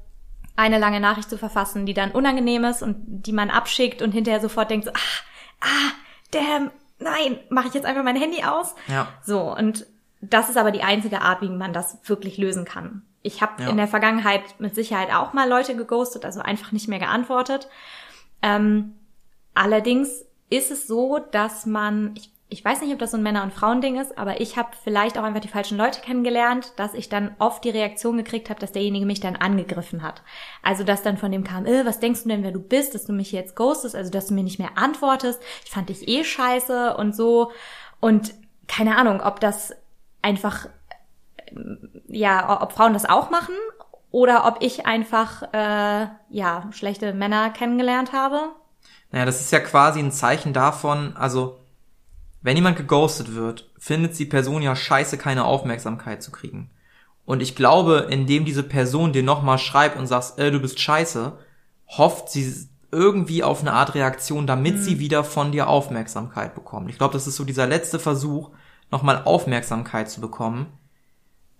[0.55, 2.95] eine lange Nachricht zu verfassen, die dann unangenehm ist und
[3.25, 5.91] die man abschickt und hinterher sofort denkt so, ah, ah,
[6.31, 8.75] damn, nein, mache ich jetzt einfach mein Handy aus.
[8.87, 9.07] Ja.
[9.23, 9.85] So, und
[10.21, 13.03] das ist aber die einzige Art, wie man das wirklich lösen kann.
[13.21, 13.69] Ich habe Ja.
[13.69, 17.67] in der Vergangenheit mit Sicherheit auch mal Leute geghostet, also einfach nicht mehr geantwortet.
[18.41, 18.93] Ähm,
[19.53, 23.43] allerdings ist es so, dass man, ich, ich weiß nicht, ob das so ein Männer-
[23.43, 27.09] und Frauending ist, aber ich habe vielleicht auch einfach die falschen Leute kennengelernt, dass ich
[27.09, 30.21] dann oft die Reaktion gekriegt habe, dass derjenige mich dann angegriffen hat.
[30.63, 33.03] Also dass dann von dem kam, äh, was denkst du denn, wer du bist, dass
[33.03, 36.23] du mich jetzt ghostest, also dass du mir nicht mehr antwortest, ich fand dich eh
[36.23, 37.51] scheiße und so.
[37.99, 38.33] Und
[38.69, 39.73] keine Ahnung, ob das
[40.21, 40.69] einfach,
[41.47, 43.55] ähm, ja, ob Frauen das auch machen
[44.11, 48.51] oder ob ich einfach, äh, ja, schlechte Männer kennengelernt habe.
[49.11, 51.59] Naja, das ist ja quasi ein Zeichen davon, also
[52.45, 56.69] wenn jemand geghostet wird, findet die Person ja scheiße, keine Aufmerksamkeit zu kriegen.
[57.25, 61.33] Und ich glaube, indem diese Person dir nochmal schreibt und sagst, äh, du bist scheiße,
[61.87, 66.91] hofft sie irgendwie auf eine Art Reaktion, damit sie wieder von dir Aufmerksamkeit bekommt.
[66.91, 68.51] Ich glaube, das ist so dieser letzte Versuch,
[68.91, 70.67] nochmal Aufmerksamkeit zu bekommen.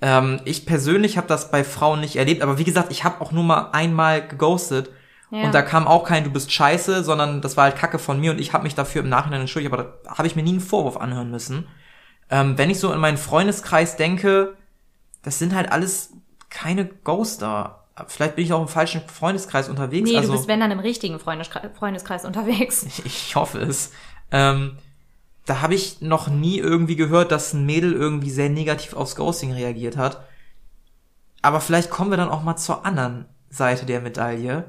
[0.02, 3.32] Ähm, ich persönlich habe das bei Frauen nicht erlebt, aber wie gesagt, ich habe auch
[3.32, 4.92] nur mal einmal geghostet
[5.36, 5.44] Ja.
[5.44, 8.32] und da kam auch kein du bist scheiße, sondern das war halt Kacke von mir
[8.32, 10.62] und ich habe mich dafür im Nachhinein entschuldigt, aber da habe ich mir nie einen
[10.62, 11.68] Vorwurf anhören müssen.
[12.30, 14.56] Ähm, wenn ich so in meinen Freundeskreis denke,
[15.24, 16.14] das sind halt alles
[16.50, 17.84] keine Ghoster.
[18.08, 20.10] Vielleicht bin ich auch im falschen Freundeskreis unterwegs.
[20.10, 22.86] Nee, also, du bist, wenn dann im richtigen Freundeskreis, Freundeskreis unterwegs.
[23.06, 23.92] ich hoffe es.
[24.32, 24.78] Ähm,
[25.46, 29.52] da habe ich noch nie irgendwie gehört, dass ein Mädel irgendwie sehr negativ aufs Ghosting
[29.52, 30.24] reagiert hat.
[31.42, 34.66] Aber vielleicht kommen wir dann auch mal zur anderen Seite der Medaille.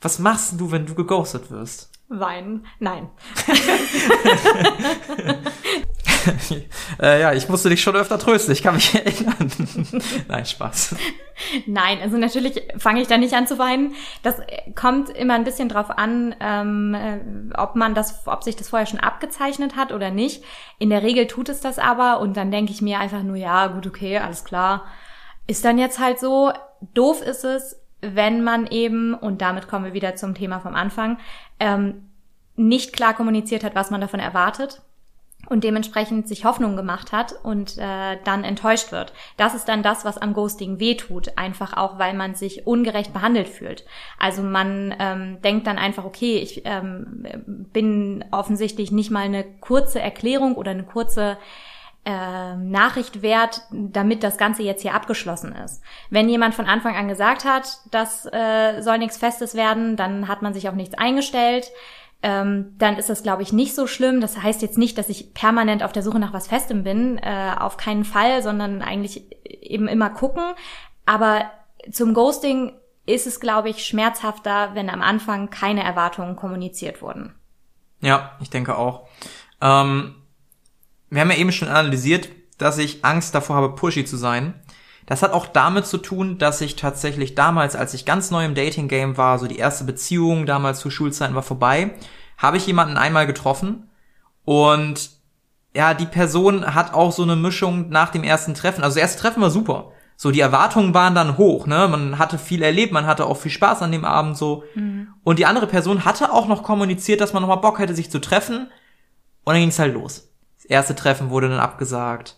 [0.00, 1.90] Was machst du, wenn du geghostet wirst?
[2.08, 2.66] Weinen.
[2.80, 3.10] Nein.
[7.00, 9.52] äh, ja, ich musste dich schon öfter trösten, ich kann mich erinnern.
[10.26, 10.96] Nein, Spaß.
[11.66, 13.94] Nein, also natürlich fange ich da nicht an zu weinen.
[14.22, 14.36] Das
[14.74, 17.20] kommt immer ein bisschen drauf an, ähm, äh,
[17.56, 20.42] ob man das, ob sich das vorher schon abgezeichnet hat oder nicht.
[20.78, 23.68] In der Regel tut es das aber und dann denke ich mir einfach nur, ja,
[23.68, 24.84] gut, okay, alles klar.
[25.46, 26.52] Ist dann jetzt halt so.
[26.94, 31.18] Doof ist es, wenn man eben, und damit kommen wir wieder zum Thema vom Anfang,
[31.58, 32.08] ähm,
[32.56, 34.82] nicht klar kommuniziert hat, was man davon erwartet
[35.48, 39.12] und dementsprechend sich Hoffnung gemacht hat und äh, dann enttäuscht wird.
[39.36, 43.48] Das ist dann das, was am Ghosting wehtut, einfach auch, weil man sich ungerecht behandelt
[43.48, 43.84] fühlt.
[44.18, 47.24] Also man ähm, denkt dann einfach, okay, ich ähm,
[47.72, 51.38] bin offensichtlich nicht mal eine kurze Erklärung oder eine kurze
[52.04, 55.82] äh, Nachricht wert, damit das Ganze jetzt hier abgeschlossen ist.
[56.08, 60.42] Wenn jemand von Anfang an gesagt hat, das äh, soll nichts Festes werden, dann hat
[60.42, 61.70] man sich auf nichts eingestellt
[62.22, 64.20] ähm, dann ist das, glaube ich, nicht so schlimm.
[64.20, 67.54] Das heißt jetzt nicht, dass ich permanent auf der Suche nach was Festem bin, äh,
[67.58, 70.42] auf keinen Fall, sondern eigentlich eben immer gucken.
[71.06, 71.50] Aber
[71.90, 72.74] zum Ghosting
[73.06, 77.34] ist es, glaube ich, schmerzhafter, wenn am Anfang keine Erwartungen kommuniziert wurden.
[78.00, 79.08] Ja, ich denke auch.
[79.62, 80.14] Ähm,
[81.10, 84.54] wir haben ja eben schon analysiert, dass ich Angst davor habe, pushy zu sein.
[85.06, 88.54] Das hat auch damit zu tun, dass ich tatsächlich damals, als ich ganz neu im
[88.54, 91.94] Dating-Game war, so die erste Beziehung damals zu Schulzeiten war vorbei,
[92.38, 93.90] habe ich jemanden einmal getroffen
[94.44, 95.10] und
[95.74, 98.82] ja, die Person hat auch so eine Mischung nach dem ersten Treffen.
[98.82, 99.92] Also das erste Treffen war super.
[100.16, 101.88] So, die Erwartungen waren dann hoch, ne?
[101.88, 104.64] Man hatte viel erlebt, man hatte auch viel Spaß an dem Abend so.
[104.74, 105.08] Mhm.
[105.22, 108.20] Und die andere Person hatte auch noch kommuniziert, dass man nochmal Bock hätte, sich zu
[108.20, 108.68] treffen.
[109.44, 110.29] Und dann ging's halt los.
[110.70, 112.36] Erste Treffen wurde dann abgesagt.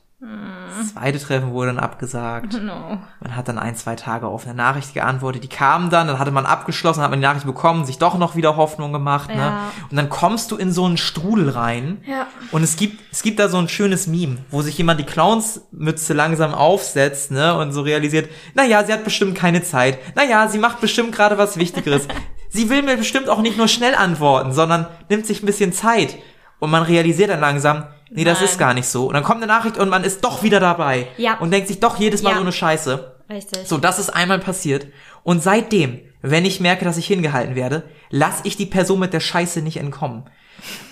[0.79, 2.55] Das zweite Treffen wurde dann abgesagt.
[2.55, 2.99] No.
[3.21, 5.45] Man hat dann ein, zwei Tage auf eine Nachricht geantwortet.
[5.45, 8.35] Die kamen dann, dann hatte man abgeschlossen, hat man die Nachricht bekommen, sich doch noch
[8.35, 9.29] wieder Hoffnung gemacht.
[9.29, 9.37] Ne?
[9.37, 9.51] Ja.
[9.51, 9.59] Ne?
[9.91, 12.03] Und dann kommst du in so einen Strudel rein.
[12.07, 12.27] Ja.
[12.53, 16.15] Und es gibt, es gibt da so ein schönes Meme, wo sich jemand die Clownsmütze
[16.15, 17.55] langsam aufsetzt ne?
[17.59, 19.99] und so realisiert, na ja, sie hat bestimmt keine Zeit.
[20.15, 22.09] Na ja, sie macht bestimmt gerade was Wichtigeres.
[22.49, 26.17] sie will mir bestimmt auch nicht nur schnell antworten, sondern nimmt sich ein bisschen Zeit.
[26.63, 28.49] Und man realisiert dann langsam, nee, das Nein.
[28.49, 29.09] ist gar nicht so.
[29.09, 31.09] Und dann kommt eine Nachricht und man ist doch wieder dabei.
[31.17, 31.37] Ja.
[31.41, 32.37] Und denkt sich doch jedes Mal ja.
[32.37, 33.17] so eine Scheiße.
[33.29, 33.67] Richtig.
[33.67, 34.87] So, das ist einmal passiert.
[35.25, 39.19] Und seitdem, wenn ich merke, dass ich hingehalten werde, lass ich die Person mit der
[39.19, 40.31] Scheiße nicht entkommen.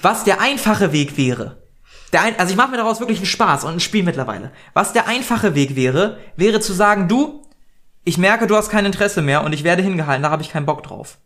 [0.02, 1.62] Was der einfache Weg wäre,
[2.12, 4.50] der ein, also ich mache mir daraus wirklich einen Spaß und ein Spiel mittlerweile.
[4.74, 7.42] Was der einfache Weg wäre, wäre zu sagen, du,
[8.02, 10.66] ich merke, du hast kein Interesse mehr und ich werde hingehalten, da habe ich keinen
[10.66, 11.18] Bock drauf.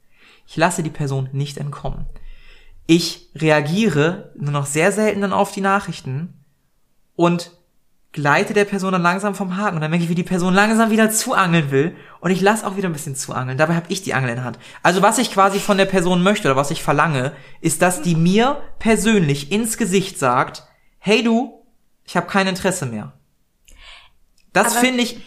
[0.47, 2.05] Ich lasse die Person nicht entkommen
[2.87, 6.45] ich reagiere nur noch sehr selten dann auf die Nachrichten
[7.17, 7.53] und
[8.13, 10.91] gleite der Person dann langsam vom Haken und dann merke ich, wie die Person langsam
[10.91, 13.59] wieder zuangeln will und ich lasse auch wieder ein bisschen zuangeln.
[13.59, 14.59] Dabei habe ich die Angel in der Hand.
[14.83, 18.15] Also was ich quasi von der Person möchte oder was ich verlange, ist, dass die
[18.15, 20.65] mir persönlich ins Gesicht sagt,
[20.99, 21.65] hey du,
[22.07, 23.13] ich habe kein Interesse mehr.
[24.53, 25.21] Das finde ich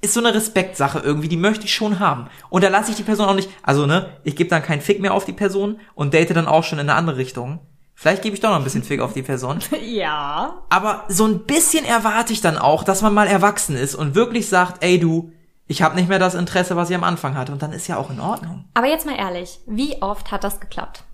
[0.00, 2.28] ist so eine Respektsache irgendwie, die möchte ich schon haben.
[2.50, 5.00] Und da lasse ich die Person auch nicht, also ne, ich gebe dann keinen Fick
[5.00, 7.60] mehr auf die Person und date dann auch schon in eine andere Richtung.
[7.94, 9.58] Vielleicht gebe ich doch noch ein bisschen Fick auf die Person.
[9.82, 10.62] Ja.
[10.68, 14.48] Aber so ein bisschen erwarte ich dann auch, dass man mal erwachsen ist und wirklich
[14.48, 15.32] sagt, ey du,
[15.66, 17.52] ich habe nicht mehr das Interesse, was ich am Anfang hatte.
[17.52, 18.66] Und dann ist ja auch in Ordnung.
[18.74, 21.04] Aber jetzt mal ehrlich, wie oft hat das geklappt?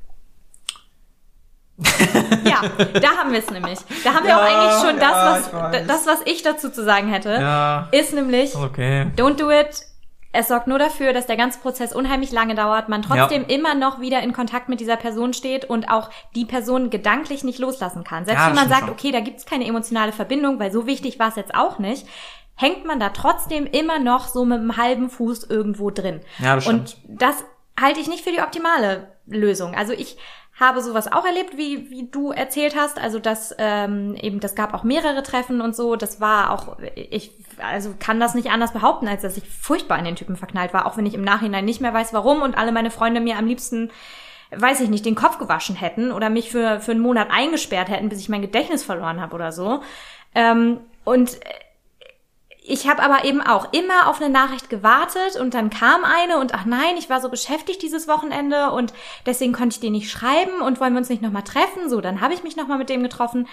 [2.44, 2.62] ja,
[3.00, 3.78] da haben wir es nämlich.
[4.04, 7.08] Da haben wir auch eigentlich schon das, ja, was das, was ich dazu zu sagen
[7.08, 7.88] hätte, ja.
[7.92, 9.06] ist nämlich okay.
[9.16, 9.86] Don't do it.
[10.34, 13.54] Es sorgt nur dafür, dass der ganze Prozess unheimlich lange dauert, man trotzdem ja.
[13.54, 17.58] immer noch wieder in Kontakt mit dieser Person steht und auch die Person gedanklich nicht
[17.58, 18.24] loslassen kann.
[18.24, 18.90] Selbst wenn man sagt, schon.
[18.90, 22.06] okay, da gibt's keine emotionale Verbindung, weil so wichtig war es jetzt auch nicht,
[22.54, 26.20] hängt man da trotzdem immer noch so mit einem halben Fuß irgendwo drin.
[26.38, 26.96] Ja, das stimmt.
[27.08, 27.44] Und das
[27.78, 29.74] halte ich nicht für die optimale Lösung.
[29.74, 30.16] Also ich
[30.61, 33.00] habe sowas auch erlebt, wie, wie du erzählt hast.
[33.00, 35.96] Also das ähm, eben, das gab auch mehrere Treffen und so.
[35.96, 40.05] Das war auch, ich also kann das nicht anders behaupten, als dass ich furchtbar in
[40.05, 42.72] den Typen verknallt war, auch wenn ich im Nachhinein nicht mehr weiß, warum und alle
[42.72, 43.90] meine Freunde mir am liebsten
[44.55, 48.11] weiß ich nicht, den Kopf gewaschen hätten oder mich für, für einen Monat eingesperrt hätten,
[48.11, 49.82] bis ich mein Gedächtnis verloren habe oder so.
[50.34, 51.38] Ähm, und
[52.64, 56.54] ich habe aber eben auch immer auf eine Nachricht gewartet und dann kam eine und
[56.54, 58.92] ach nein, ich war so beschäftigt dieses Wochenende und
[59.26, 61.88] deswegen konnte ich dir nicht schreiben und wollen wir uns nicht nochmal treffen.
[61.88, 63.48] So, dann habe ich mich nochmal mit dem getroffen.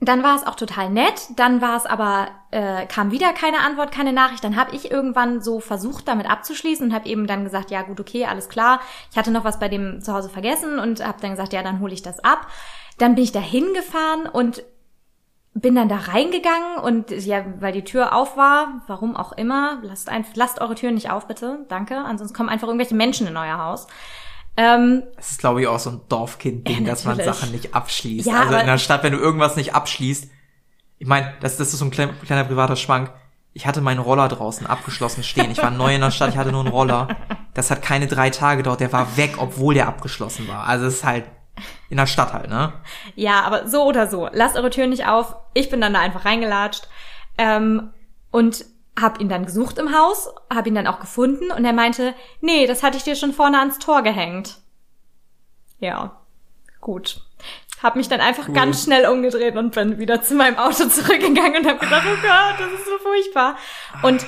[0.00, 3.92] Dann war es auch total nett, dann war es aber, äh, kam wieder keine Antwort,
[3.92, 4.44] keine Nachricht.
[4.44, 8.00] Dann habe ich irgendwann so versucht, damit abzuschließen und habe eben dann gesagt, ja gut,
[8.00, 8.80] okay, alles klar.
[9.10, 11.80] Ich hatte noch was bei dem zu Hause vergessen und habe dann gesagt, ja, dann
[11.80, 12.46] hole ich das ab.
[12.98, 14.62] Dann bin ich da hingefahren und
[15.58, 20.10] bin dann da reingegangen und ja, weil die Tür auf war, warum auch immer, lasst,
[20.10, 21.96] ein, lasst eure Tür nicht auf, bitte, danke.
[21.96, 23.86] Ansonsten kommen einfach irgendwelche Menschen in euer Haus.
[24.58, 28.26] Ähm, das ist, glaube ich, auch so ein Dorfkind-Ding, ja, dass man Sachen nicht abschließt.
[28.26, 30.30] Ja, also in der Stadt, wenn du irgendwas nicht abschließt,
[30.98, 33.12] ich meine, das, das ist so ein kleiner, kleiner privater Schwank.
[33.54, 35.50] Ich hatte meinen Roller draußen abgeschlossen stehen.
[35.50, 37.08] Ich war neu in der Stadt, ich hatte nur einen Roller.
[37.54, 40.66] Das hat keine drei Tage gedauert, der war weg, obwohl der abgeschlossen war.
[40.66, 41.24] Also es ist halt
[41.88, 42.72] in der Stadt halt, ne?
[43.14, 44.28] Ja, aber so oder so.
[44.32, 45.36] Lasst eure Tür nicht auf.
[45.54, 46.88] Ich bin dann da einfach reingelatscht.
[47.38, 47.92] Ähm,
[48.30, 48.64] und
[49.00, 52.66] hab ihn dann gesucht im Haus, hab ihn dann auch gefunden und er meinte, nee,
[52.66, 54.58] das hatte ich dir schon vorne ans Tor gehängt.
[55.78, 56.18] Ja,
[56.80, 57.20] gut.
[57.82, 58.54] Hab mich dann einfach cool.
[58.54, 62.58] ganz schnell umgedreht und bin wieder zu meinem Auto zurückgegangen und habe gedacht, oh Gott,
[62.58, 63.56] das ist so furchtbar.
[64.02, 64.24] Und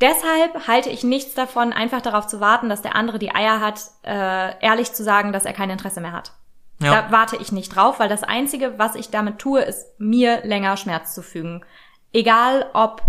[0.00, 3.80] deshalb halte ich nichts davon, einfach darauf zu warten, dass der andere die Eier hat,
[4.02, 6.32] äh, ehrlich zu sagen, dass er kein Interesse mehr hat.
[6.78, 7.02] Ja.
[7.02, 10.76] Da warte ich nicht drauf, weil das Einzige, was ich damit tue, ist mir länger
[10.76, 11.64] Schmerz zu fügen.
[12.12, 13.02] Egal, ob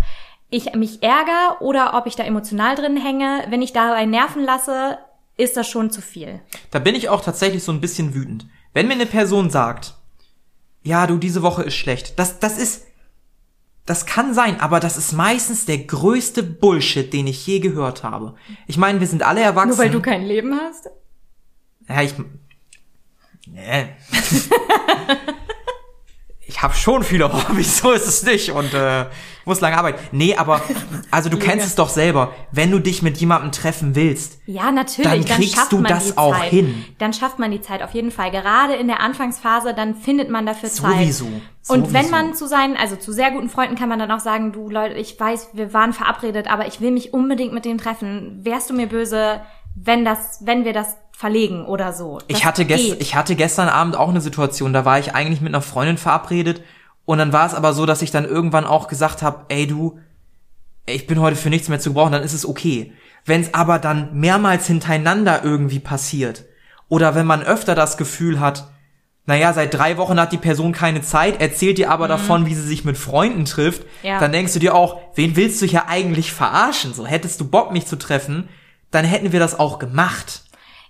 [0.49, 4.97] ich mich ärgere oder ob ich da emotional drin hänge, wenn ich dabei nerven lasse,
[5.35, 6.39] ist das schon zu viel.
[6.71, 8.47] Da bin ich auch tatsächlich so ein bisschen wütend.
[8.73, 9.95] Wenn mir eine Person sagt,
[10.83, 12.85] ja, du, diese Woche ist schlecht, das, das ist,
[13.85, 18.35] das kann sein, aber das ist meistens der größte Bullshit, den ich je gehört habe.
[18.65, 19.69] Ich meine, wir sind alle erwachsen.
[19.69, 20.89] Nur weil du kein Leben hast?
[21.87, 22.15] Ja, ich,
[23.53, 23.87] Nee.
[26.57, 29.05] ich habe schon viele Hobbys, so ist es nicht und äh,
[29.45, 29.99] muss lange arbeiten.
[30.11, 30.61] Nee, aber
[31.11, 34.39] also du kennst es doch selber, wenn du dich mit jemandem treffen willst.
[34.47, 36.49] Ja, natürlich, dann kriegst dann du das auch Zeit.
[36.49, 36.85] hin.
[36.97, 38.31] Dann schafft man die Zeit auf jeden Fall.
[38.31, 40.93] Gerade in der Anfangsphase, dann findet man dafür Zeit.
[40.93, 41.27] Sowieso.
[41.67, 44.53] Und wenn man zu seinen, also zu sehr guten Freunden kann man dann auch sagen,
[44.53, 48.39] du Leute, ich weiß, wir waren verabredet, aber ich will mich unbedingt mit denen treffen.
[48.43, 49.41] Wärst du mir böse,
[49.75, 52.19] wenn das, wenn wir das verlegen oder so.
[52.27, 55.51] ich hatte, gest ich hatte gestern Abend auch eine Situation, da war ich eigentlich mit
[55.51, 56.61] einer Freundin verabredet
[57.05, 59.97] und dann war es aber so, dass ich dann irgendwann auch gesagt habe, ey du,
[60.85, 62.93] ich bin heute für nichts mehr zu gebrauchen, dann ist es okay.
[63.25, 66.45] Wenn es aber dann mehrmals hintereinander irgendwie passiert
[66.87, 68.67] oder wenn man öfter das Gefühl hat,
[69.25, 72.09] naja, seit drei Wochen hat die Person keine Zeit, erzählt dir aber mhm.
[72.09, 74.19] davon, wie sie sich mit Freunden trifft, ja.
[74.19, 76.93] dann denkst du dir auch, wen willst du hier eigentlich verarschen?
[76.93, 78.49] So, hättest du Bock, mich zu treffen,
[78.91, 80.43] dann hätten wir das auch gemacht.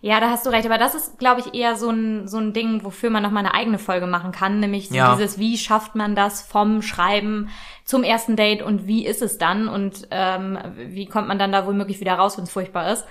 [0.08, 0.66] Ja, da hast du recht.
[0.66, 3.54] Aber das ist, glaube ich, eher so ein, so ein Ding, wofür man nochmal eine
[3.54, 4.62] eigene Folge machen kann.
[4.62, 5.14] Nämlich so ja.
[5.14, 7.50] dieses, wie schafft man das vom Schreiben
[7.84, 11.68] zum ersten Date und wie ist es dann und ähm, wie kommt man dann da
[11.68, 13.04] womöglich wieder raus, wenn es furchtbar ist.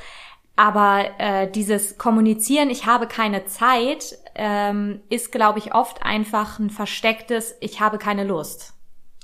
[0.57, 6.71] Aber äh, dieses Kommunizieren, ich habe keine Zeit, ähm, ist, glaube ich, oft einfach ein
[6.71, 8.73] verstecktes, ich habe keine Lust.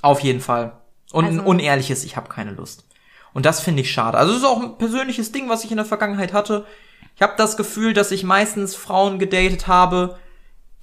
[0.03, 0.77] Auf jeden Fall.
[1.11, 2.87] Und also, ein unehrliches, ich habe keine Lust.
[3.33, 4.19] Und das finde ich schade.
[4.19, 6.67] Also es ist auch ein persönliches Ding, was ich in der Vergangenheit hatte.
[7.17, 10.19] Ich habe das Gefühl, dass ich meistens Frauen gedatet habe,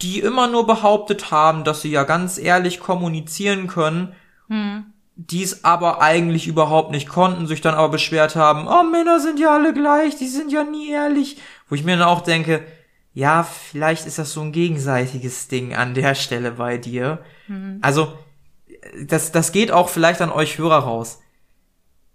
[0.01, 4.13] die immer nur behauptet haben, dass sie ja ganz ehrlich kommunizieren können,
[4.47, 4.85] hm.
[5.15, 9.53] dies aber eigentlich überhaupt nicht konnten, sich dann aber beschwert haben, oh, Männer sind ja
[9.53, 11.37] alle gleich, die sind ja nie ehrlich.
[11.67, 12.65] Wo ich mir dann auch denke,
[13.13, 17.19] ja, vielleicht ist das so ein gegenseitiges Ding an der Stelle bei dir.
[17.47, 17.79] Hm.
[17.81, 18.13] Also,
[19.05, 21.19] das, das geht auch vielleicht an euch Hörer raus.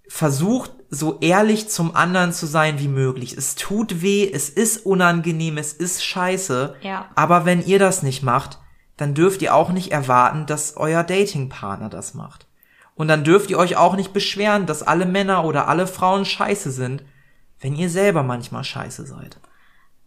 [0.08, 3.36] Versucht so ehrlich zum anderen zu sein wie möglich.
[3.36, 6.76] Es tut weh, es ist unangenehm, es ist scheiße.
[6.82, 7.10] Ja.
[7.14, 8.58] Aber wenn ihr das nicht macht,
[8.96, 12.46] dann dürft ihr auch nicht erwarten, dass euer Datingpartner das macht.
[12.94, 16.70] Und dann dürft ihr euch auch nicht beschweren, dass alle Männer oder alle Frauen scheiße
[16.70, 17.02] sind,
[17.60, 19.40] wenn ihr selber manchmal scheiße seid.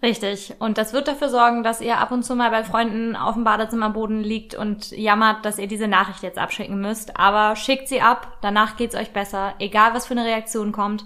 [0.02, 0.54] Richtig.
[0.60, 3.43] Und das wird dafür sorgen, dass ihr ab und zu mal bei Freunden auf dem
[3.43, 7.18] Badezimmerboden liegt und jammert, dass ihr diese Nachricht jetzt abschicken müsst.
[7.18, 11.06] Aber schickt sie ab, danach geht's euch besser, egal was für eine Reaktion kommt.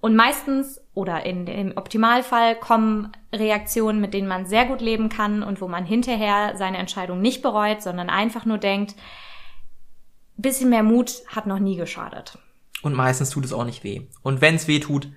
[0.00, 5.42] Und meistens oder in, im Optimalfall kommen Reaktionen, mit denen man sehr gut leben kann
[5.42, 8.94] und wo man hinterher seine Entscheidung nicht bereut, sondern einfach nur denkt,
[10.36, 12.38] bisschen mehr Mut hat noch nie geschadet.
[12.82, 14.02] Und meistens tut es auch nicht weh.
[14.22, 15.08] Und wenn's weh tut,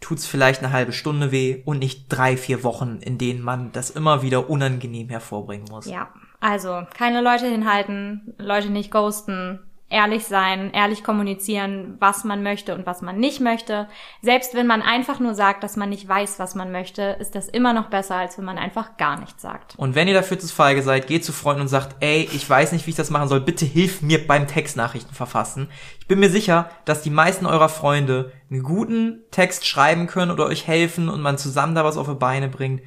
[0.00, 3.90] tut's vielleicht eine halbe Stunde weh und nicht drei, vier Wochen, in denen man das
[3.90, 5.86] immer wieder unangenehm hervorbringen muss.
[5.86, 6.08] Ja,
[6.40, 12.86] also keine Leute hinhalten, Leute nicht ghosten, ehrlich sein, ehrlich kommunizieren, was man möchte und
[12.86, 13.88] was man nicht möchte.
[14.22, 17.48] Selbst wenn man einfach nur sagt, dass man nicht weiß, was man möchte, ist das
[17.48, 19.74] immer noch besser, als wenn man einfach gar nichts sagt.
[19.76, 22.70] Und wenn ihr dafür zu feige seid, geht zu Freunden und sagt, ey, ich weiß
[22.70, 25.68] nicht, wie ich das machen soll, bitte hilf mir beim Textnachrichten verfassen.
[25.98, 30.46] Ich bin mir sicher, dass die meisten eurer Freunde einen guten Text schreiben können oder
[30.46, 32.80] euch helfen und man zusammen da was auf die Beine bringt.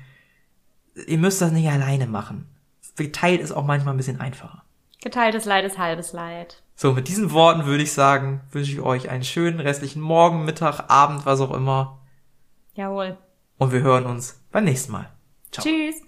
[1.07, 2.47] Ihr müsst das nicht alleine machen.
[2.95, 4.62] Geteilt ist auch manchmal ein bisschen einfacher.
[5.03, 6.63] Geteiltes Leid ist halbes Leid.
[6.75, 10.89] So, mit diesen Worten würde ich sagen, wünsche ich euch einen schönen restlichen Morgen, Mittag,
[10.89, 11.99] Abend, was auch immer.
[12.73, 13.17] Jawohl.
[13.57, 15.11] Und wir hören uns beim nächsten Mal.
[15.51, 15.65] Ciao.
[15.65, 16.01] Tschüss.